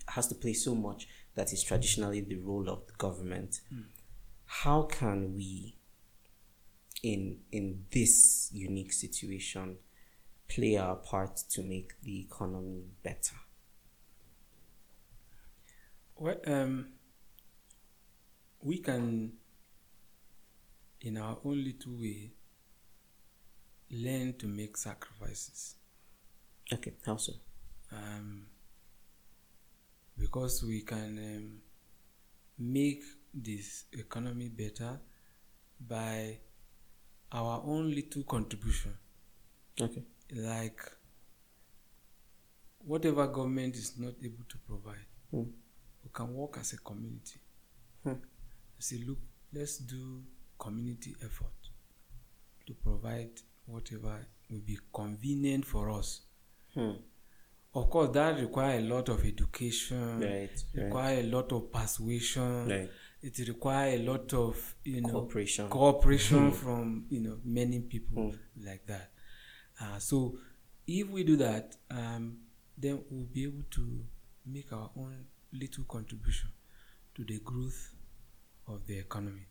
[0.09, 3.61] has to play so much that is traditionally the role of the government
[4.45, 5.75] how can we
[7.01, 9.77] in in this unique situation
[10.47, 13.35] play our part to make the economy better?
[16.15, 16.89] Well, um,
[18.61, 19.33] we can,
[21.01, 22.31] in our own little way,
[23.93, 25.75] learn to make sacrifices.
[26.73, 27.33] okay how so
[27.91, 28.47] Um,
[30.17, 31.61] because we can um,
[32.57, 34.99] make this economy better
[35.79, 36.39] by
[37.31, 38.93] our own little contribution.
[39.79, 40.79] okay Like
[42.85, 45.49] whatever government is not able to provide, Hmm.
[46.03, 47.39] we can work as a community.
[48.03, 48.13] Hmm.
[48.79, 49.19] Say, look,
[49.53, 50.23] let's do
[50.59, 51.69] community effort
[52.67, 53.31] to provide
[53.65, 56.21] whatever will be convenient for us.
[56.73, 56.91] hmm.
[57.75, 62.67] Of course, that require a lot of education, right right require a lot of persuasion.
[62.69, 62.89] right
[63.23, 68.39] It require a lot of you know cooperation cooperation from you know many people Mm.
[68.65, 69.09] like that.
[69.81, 70.37] Uh, so
[70.85, 72.37] if we do that, um,
[72.77, 74.05] then we'll be able to
[74.45, 76.49] make our own little contribution
[77.15, 77.95] to the growth
[78.67, 79.47] of the economy.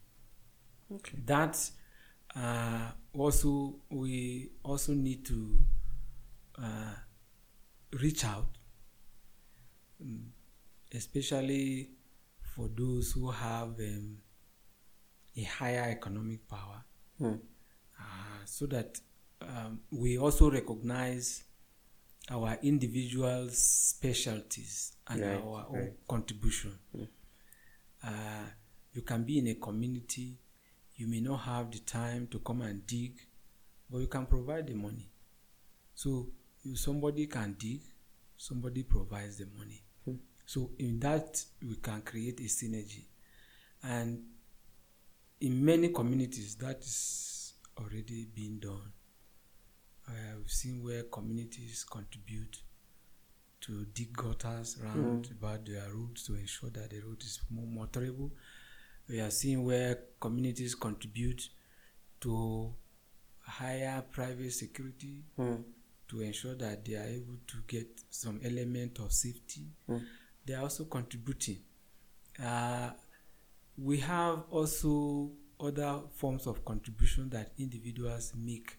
[0.93, 1.57] okay That
[2.37, 5.59] uh, also we also need to
[6.59, 6.95] uh,
[8.01, 8.49] reach out,
[10.05, 10.24] mm,
[10.95, 11.91] especially
[12.55, 14.18] for those who have um,
[15.37, 16.85] a higher economic power,
[17.18, 17.35] hmm.
[17.99, 19.01] uh, so that
[19.41, 21.45] um, we also recognize
[22.30, 26.78] our individual specialties and Right, our own contribution.
[26.97, 27.09] Mm.
[28.05, 28.47] Uh,
[28.93, 30.39] you can be in a community,
[31.03, 33.14] you may not have the time to come and dig,
[33.90, 35.11] but you can provide the money.
[35.96, 36.28] So
[36.64, 37.80] if somebody can dig,
[38.36, 39.82] somebody provides the money.
[40.05, 40.14] Hmm.
[40.46, 43.03] So in that we can create a synergy,
[43.82, 44.22] and
[45.40, 48.92] in many communities that is already being done.
[50.07, 52.59] Uh, we've seen where communities contribute
[53.62, 58.30] to dig gutters around about their roads to ensure that the road is more motorable.
[59.13, 61.51] We are seeing where communities contribute
[62.21, 62.75] to
[63.41, 65.57] hire private security Hmm.
[66.09, 69.67] to ensure that they are able to get some element of safety.
[69.89, 70.07] Mm.
[70.47, 71.63] They are also contributing.
[72.39, 72.93] Uh,
[73.77, 78.79] we have also other forms of contribution that individuals make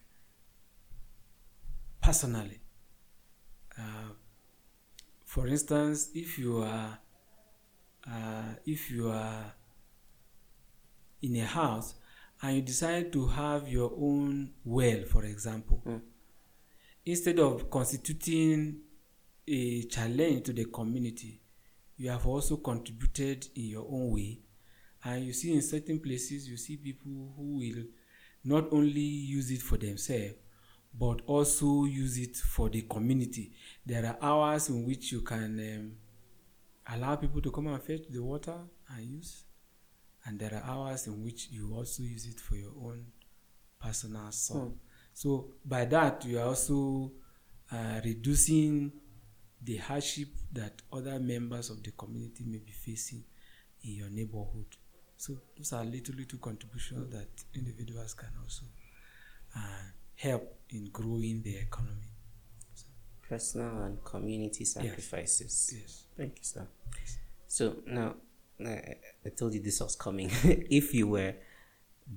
[2.00, 2.60] personally.
[3.78, 4.10] Uh,
[5.24, 6.98] for instance, if you are
[8.06, 9.54] uh, if you are
[11.24, 11.94] in a house
[12.42, 16.00] and you decide to have your own well, for example, Mm.
[17.06, 18.80] instead of constituting
[19.46, 21.40] a challenge to the community,
[21.96, 24.38] you have also contributed in your own way.
[25.04, 27.84] And you see, in certain places, you see people who will
[28.42, 30.34] not only use it for themselves,
[30.98, 33.52] but also use it for the community.
[33.86, 35.92] There are hours in which you can um,
[36.86, 38.56] allow people to come and fetch the water
[38.88, 39.44] and use,
[40.26, 43.06] and there are hours in which you also use it for your own
[43.80, 44.60] personal soul.
[44.60, 44.72] Hmm.
[45.12, 47.12] So by that, you are also
[47.70, 48.92] uh, reducing
[49.62, 53.24] the hardship that other members of the community may be facing
[53.82, 54.66] in your neighborhood.
[55.16, 58.64] So those are little little contributions that individuals can also
[59.56, 59.60] uh,
[60.16, 62.12] help in growing the economy.
[62.74, 62.86] So,
[63.28, 65.70] Personal and community sacrifices.
[65.72, 65.80] Yes.
[65.80, 66.04] yes.
[66.16, 66.66] Thank you, sir.
[67.46, 68.16] So now,
[68.60, 70.30] I, I told you this was coming.
[70.44, 71.34] if you were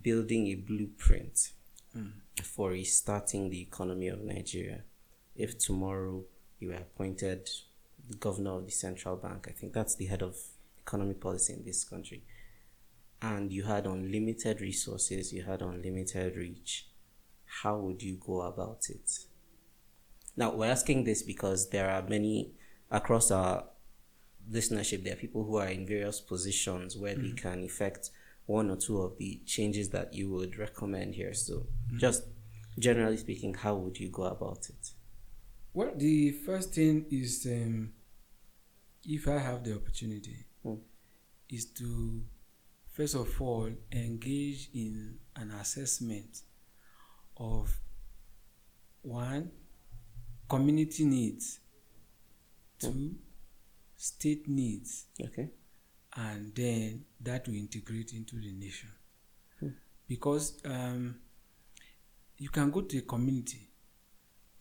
[0.01, 1.51] building a blueprint
[1.95, 2.11] mm.
[2.43, 4.83] for restarting the economy of Nigeria,
[5.35, 6.23] if tomorrow
[6.59, 7.49] you were appointed
[8.09, 10.35] the governor of the central bank, I think that's the head of
[10.79, 12.23] economic policy in this country,
[13.21, 16.87] and you had unlimited resources, you had unlimited reach,
[17.61, 19.11] how would you go about it?
[20.35, 22.51] Now, we're asking this because there are many
[22.91, 23.65] across our
[24.51, 27.35] listenership, there are people who are in various positions where mm-hmm.
[27.35, 28.09] they can effect
[28.45, 31.33] one or two of the changes that you would recommend here.
[31.33, 31.97] So, mm-hmm.
[31.97, 32.23] just
[32.79, 34.91] generally speaking, how would you go about it?
[35.73, 37.91] Well, the first thing is um,
[39.03, 40.79] if I have the opportunity, mm.
[41.49, 42.21] is to
[42.91, 46.41] first of all engage in an assessment
[47.37, 47.79] of
[49.01, 49.51] one
[50.49, 51.59] community needs,
[52.81, 52.91] mm.
[52.91, 53.15] two
[53.97, 55.49] state needs, okay,
[56.15, 58.89] and then that will integrate into the nation.
[59.61, 59.73] Mm.
[60.07, 61.15] Because um,
[62.37, 63.69] you can go to a community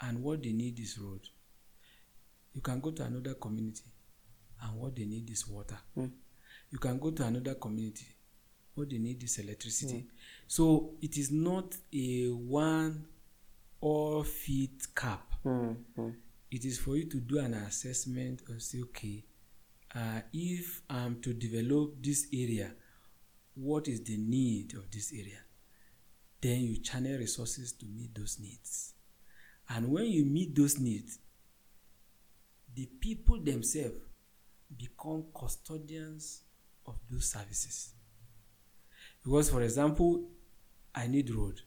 [0.00, 1.20] and what they need is road.
[2.54, 3.84] You can go to another community
[4.62, 5.78] and what they need is water.
[5.96, 6.10] Mm.
[6.70, 8.06] You can go to another community,
[8.74, 9.98] what they need is electricity.
[9.98, 10.06] Mm.
[10.46, 13.04] So it is not a one
[13.80, 15.32] all fit cap.
[15.44, 15.76] Mm.
[16.50, 19.24] It is for you to do an assessment and say, okay,
[19.94, 22.72] uh, if I'm to develop this area,
[23.54, 25.40] what is the need of this area?
[26.40, 28.94] Then you channel resources to meet those needs.
[29.68, 31.18] And when you meet those needs,
[32.74, 33.96] the people themselves
[34.76, 36.42] become custodians
[36.86, 37.94] of those services.
[39.24, 40.28] Because, for example,
[40.94, 41.60] I need road.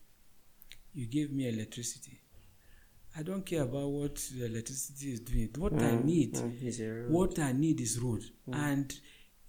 [0.93, 2.18] You give me electricity.
[3.17, 5.49] I don't care about what the electricity is doing.
[5.57, 8.23] What mm, I need, mm, what I need is road.
[8.47, 8.55] Mm.
[8.55, 8.99] And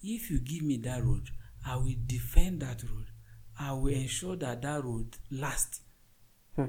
[0.02, 1.28] if you give me that road,
[1.66, 3.06] I will defend that road.
[3.58, 5.80] I will ensure that that road lasts.
[6.56, 6.66] Hmm.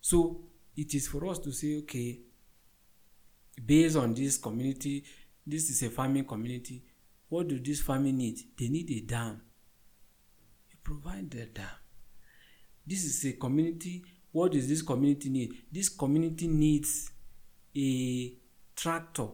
[0.00, 0.40] So
[0.76, 2.20] it is for us to say, okay,
[3.64, 5.04] based on this community,
[5.46, 6.82] this is a farming community.
[7.28, 8.38] What do this farming need?
[8.58, 9.42] They need a dam.
[10.70, 11.66] You provide the dam.
[12.86, 14.04] This is a community.
[14.34, 15.54] What does this community need?
[15.70, 17.12] This community needs
[17.76, 18.32] a
[18.74, 19.28] tractor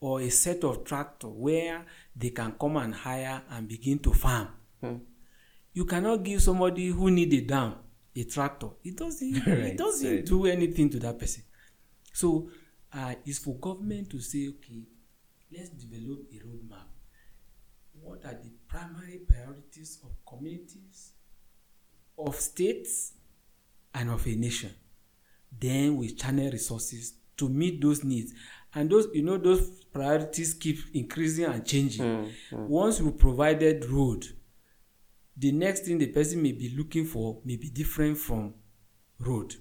[0.00, 4.48] or a set of tractor where they can come and hire and begin to farm.
[4.80, 4.96] Hmm.
[5.72, 7.74] You cannot give somebody who need a dam
[8.16, 8.70] a tractor.
[8.82, 9.34] It doesn't.
[9.46, 10.26] right, it doesn't right.
[10.26, 11.44] do anything to that person.
[12.12, 12.50] So
[12.92, 14.82] uh, it's for government to say, okay,
[15.56, 16.88] let's develop a roadmap.
[18.00, 21.12] What are the primary priorities of communities,
[22.18, 23.12] of states,
[23.94, 24.74] and of a nation?
[25.58, 28.32] Then we channel resources to meet those needs.
[28.74, 32.04] And those, you know, those priorities keep increasing and changing.
[32.04, 32.66] Mm, mm.
[32.66, 34.26] Once we provided road,
[35.36, 38.54] the next thing the person may be looking for may be different from
[39.18, 39.54] road.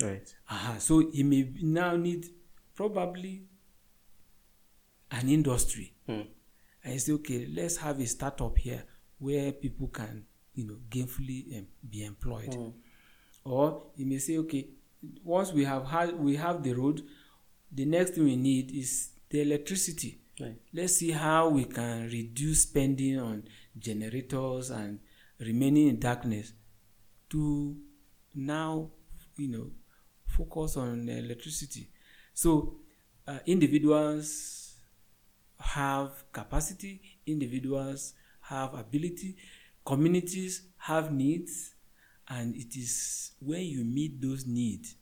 [0.00, 0.34] Right.
[0.48, 0.78] Uh-huh.
[0.78, 2.26] So he may now need
[2.74, 3.44] probably
[5.10, 5.92] an industry.
[6.06, 6.22] Hmm.
[6.82, 8.84] And you say, okay, let's have a startup here
[9.18, 10.24] where people can,
[10.54, 12.54] you know, gainfully um, be employed.
[12.54, 12.68] Hmm.
[13.44, 14.68] Or you may say, okay,
[15.24, 17.02] once we have had we have the road,
[17.72, 20.18] the next thing we need is the electricity.
[20.40, 20.56] Right.
[20.72, 23.44] Let's see how we can reduce spending on
[23.78, 25.00] generators and
[25.38, 26.52] remaining in darkness
[27.30, 27.76] to
[28.34, 28.90] now,
[29.36, 29.70] you know,
[30.26, 31.88] focus on electricity.
[32.32, 32.76] So
[33.26, 34.76] uh, individuals
[35.58, 39.36] have capacity, individuals have ability,
[39.84, 41.74] communities have needs,
[42.30, 44.94] and it is when you meet those needs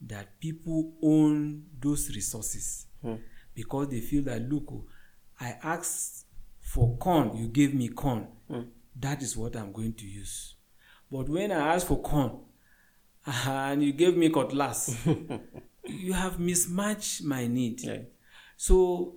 [0.00, 3.16] that people own those resources hmm.
[3.54, 4.86] because they feel that look, oh,
[5.40, 6.26] I asked
[6.60, 8.28] for corn, you gave me corn.
[8.48, 8.62] Hmm.
[8.98, 10.54] That is what I'm going to use.
[11.10, 12.38] But when I asked for corn
[13.26, 14.96] and you gave me cutlass,
[15.84, 17.82] you have mismatched my need.
[17.82, 17.98] Yeah.
[18.56, 19.16] So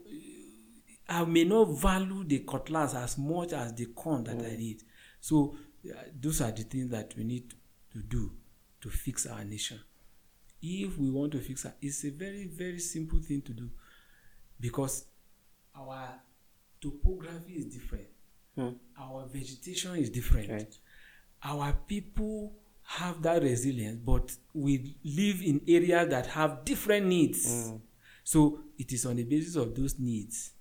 [1.07, 4.53] I may not value the cutlass as much as the corn that mm.
[4.53, 4.81] I need.
[5.19, 5.55] So
[6.19, 7.53] those are the things that we need
[7.91, 8.31] to do
[8.81, 9.79] to fix our nation.
[10.61, 13.69] If we want to fix it, it's a very, very simple thing to do
[14.59, 15.05] because
[15.75, 16.09] our
[16.79, 18.07] topography is different.
[18.55, 18.69] Hmm.
[18.99, 20.49] Our vegetation is different.
[20.49, 20.77] Right.
[21.43, 22.53] Our people
[22.83, 27.45] have that resilience, but we live in areas that have different needs.
[27.47, 27.81] Mm.
[28.23, 30.51] So it is on the basis of those needs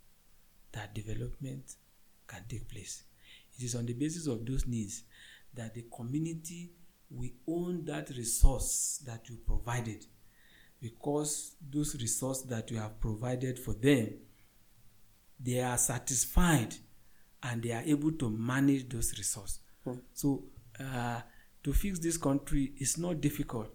[0.72, 1.74] that development
[2.26, 3.04] can take place.
[3.58, 5.04] It is on the basis of those needs
[5.54, 6.70] that the community
[7.10, 10.06] will own that resource that you provided
[10.80, 14.08] because those resources that you have provided for them
[15.38, 16.74] they are satisfied
[17.42, 19.94] and they are able to manage those resources Hmm.
[20.14, 20.44] so
[20.78, 21.20] uh,
[21.64, 23.68] to fix this country is not difficult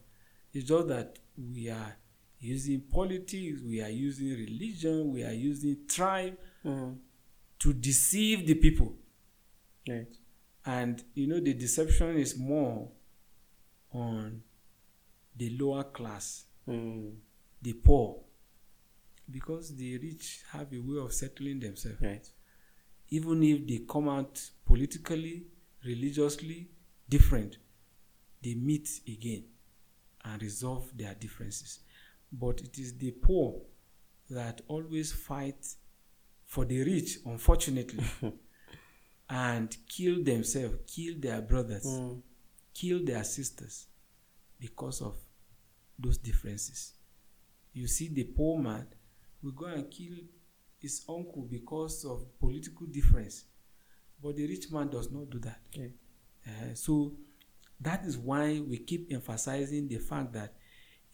[0.53, 1.19] it's just that
[1.53, 1.95] we are
[2.39, 6.97] using politics we are using religion we are using tribe Mm.
[7.59, 8.93] to deceive the people
[9.88, 10.07] Right.
[10.68, 12.89] And you know the deception is more
[13.91, 14.41] on
[15.36, 17.15] the lower class Mm.
[17.61, 18.20] the poor
[19.32, 22.30] because the rich have a way of settling themselves Right.
[23.09, 25.45] even if they come out politically
[25.86, 26.68] religiously
[27.07, 27.57] different
[28.43, 29.45] they meet again
[30.26, 31.80] and resolve their differences
[32.34, 33.61] but it is the poor
[34.30, 35.65] that always fight
[36.45, 38.03] for the rich unfortunately
[39.30, 42.21] and kill themselves kill their brothers Mm.
[42.73, 43.88] kill their sisters
[44.59, 45.15] because of
[45.99, 46.93] those differences.
[47.73, 48.86] You see, the poor man
[49.41, 50.15] will go and kill
[50.80, 53.45] his uncle because of political difference,
[54.21, 55.59] but the rich man does not do that.
[55.73, 55.91] Okay.
[56.45, 57.13] Uh, so
[57.82, 60.53] that is why we keep emphasizing the fact that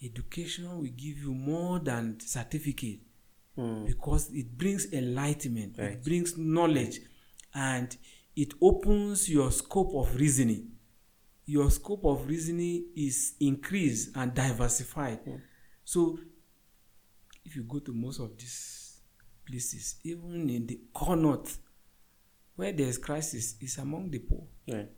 [0.01, 2.99] education will give you more than certificate
[3.57, 3.86] Mm.
[3.86, 5.93] because it brings enlightenment, Right.
[5.93, 6.99] it brings knowledge,
[7.54, 7.95] and
[8.36, 10.72] it opens your scope of reasoning.
[11.45, 15.20] Your scope of reasoning is increased and diversified.
[15.26, 15.38] Yeah.
[15.84, 16.18] So,
[17.45, 19.01] if you go to most of these
[19.45, 21.60] places, even in the core north,
[22.56, 24.43] where there is crisis, is among the poor.
[24.68, 24.89] Right.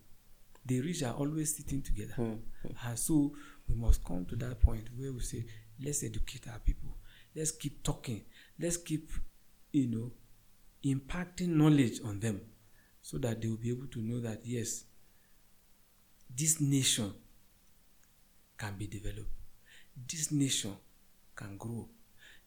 [0.65, 2.15] The rich are always sitting together.
[2.17, 2.39] Mm.
[2.85, 3.33] And so
[3.67, 5.45] we must come to that point where we say,
[5.83, 6.97] let's educate our people.
[7.35, 8.25] Let's keep talking.
[8.59, 9.11] Let's keep,
[9.71, 10.11] you know,
[10.85, 12.41] impacting knowledge on them
[13.01, 14.85] so that they will be able to know that, yes,
[16.35, 17.13] this nation
[18.57, 19.29] can be developed.
[20.07, 20.75] This nation
[21.35, 21.87] can grow.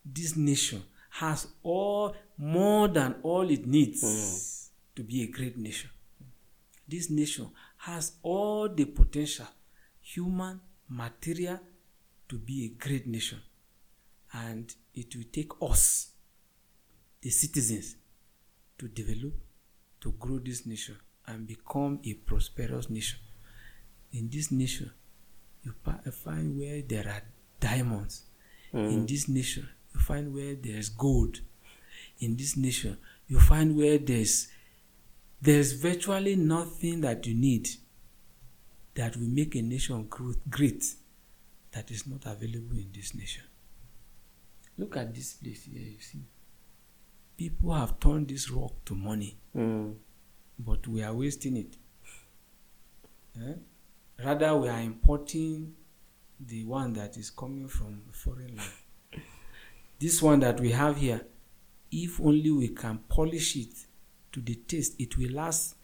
[0.04, 4.96] This nation has all more than all it needs hmm.
[4.96, 5.90] to be a great nation.
[6.86, 9.46] This nation has all the potential,
[10.00, 11.60] human, material,
[12.28, 13.40] to be a great nation.
[14.32, 16.10] And it will take us,
[17.20, 17.96] the citizens,
[18.78, 19.34] to develop,
[20.00, 23.18] to grow this nation and become a prosperous nation.
[24.12, 24.90] In this nation,
[25.62, 25.72] you
[26.12, 27.22] find where there are
[27.60, 28.22] diamonds.
[28.72, 28.92] Mm.
[28.92, 31.40] In this nation, you find where there's gold.
[32.20, 34.48] In this nation, you find where there's
[35.40, 37.68] there's virtually nothing that you need
[38.94, 40.84] that will make a nation grow- great
[41.70, 43.44] that is not available in this nation.
[44.76, 46.24] Look at this place here, you see.
[47.38, 49.94] People have turned this rock to money, Mm.
[50.58, 51.76] but we are wasting it.
[53.40, 53.54] Eh?
[54.24, 55.74] Rather, we are importing
[56.40, 58.72] the one that is coming from foreign land.
[60.00, 61.26] This one that we have here,
[61.90, 63.86] if only we can polish it
[64.32, 65.76] to the taste, it will last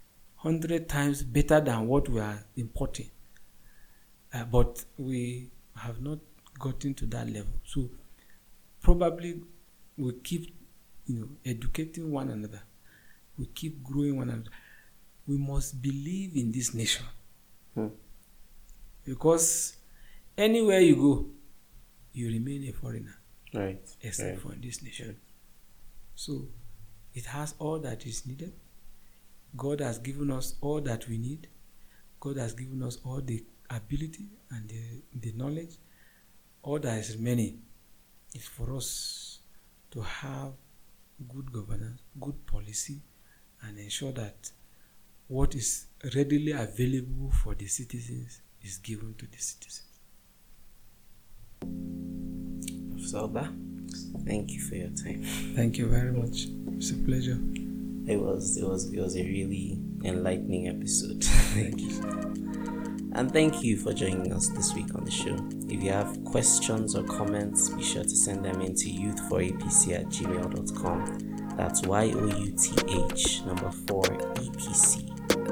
[0.42, 3.10] 100 times better than what we are importing.
[4.32, 6.18] Uh, but we have not
[6.58, 7.54] gotten to that level.
[7.64, 7.90] So
[8.82, 9.40] probably
[9.96, 10.52] we keep
[11.06, 12.62] you know educating one another.
[13.38, 14.50] We keep growing one another.
[15.26, 17.04] We must believe in this nation.
[17.74, 17.88] Hmm.
[19.04, 19.76] Because
[20.36, 21.26] anywhere you go,
[22.12, 23.16] you remain a foreigner
[23.52, 23.80] Right.
[24.02, 24.40] except right.
[24.40, 25.16] for in this nation.
[26.14, 26.48] So
[27.12, 28.52] it has all that is needed.
[29.56, 31.48] God has given us all that we need.
[32.20, 35.74] God has given us all the ability and the, the knowledge.
[36.62, 37.62] All that is remaining
[38.34, 39.40] is for us
[39.90, 40.52] to have
[41.28, 43.00] good governance, good policy,
[43.62, 44.50] and ensure that
[45.28, 49.88] what is readily available for the citizens is given to the citizens.
[52.90, 55.22] Professor Ogba, thank you for your time.
[55.54, 56.46] Thank you very much.
[56.76, 57.38] It's a pleasure.
[58.06, 61.24] It was it was it was a really enlightening episode.
[61.24, 62.60] Thank you.
[63.16, 65.36] And thank you for joining us this week on the show.
[65.68, 71.56] If you have questions or comments, be sure to send them into youth4apc at gmail.com.
[71.56, 72.72] That's Y O U T
[73.12, 75.10] H number 4 EPC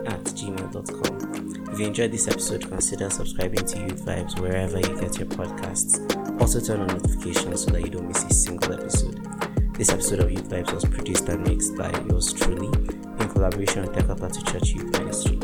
[0.09, 1.73] at gmail.com.
[1.73, 6.41] If you enjoyed this episode, consider subscribing to Youth Vibes wherever you get your podcasts.
[6.41, 9.25] Also, turn on notifications so that you don't miss a single episode.
[9.75, 13.93] This episode of Youth Vibes was produced and mixed by yours truly in collaboration with
[13.93, 15.39] Dekapatu Church Youth Ministry.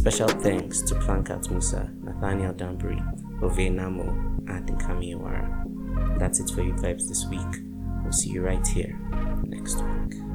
[0.00, 3.02] Special thanks to Plankat Musa, Nathaniel Danbury,
[3.42, 6.18] Ove and Nkami Iwara.
[6.18, 7.62] That's it for Youth Vibes this week.
[8.02, 8.98] We'll see you right here
[9.44, 10.29] next week.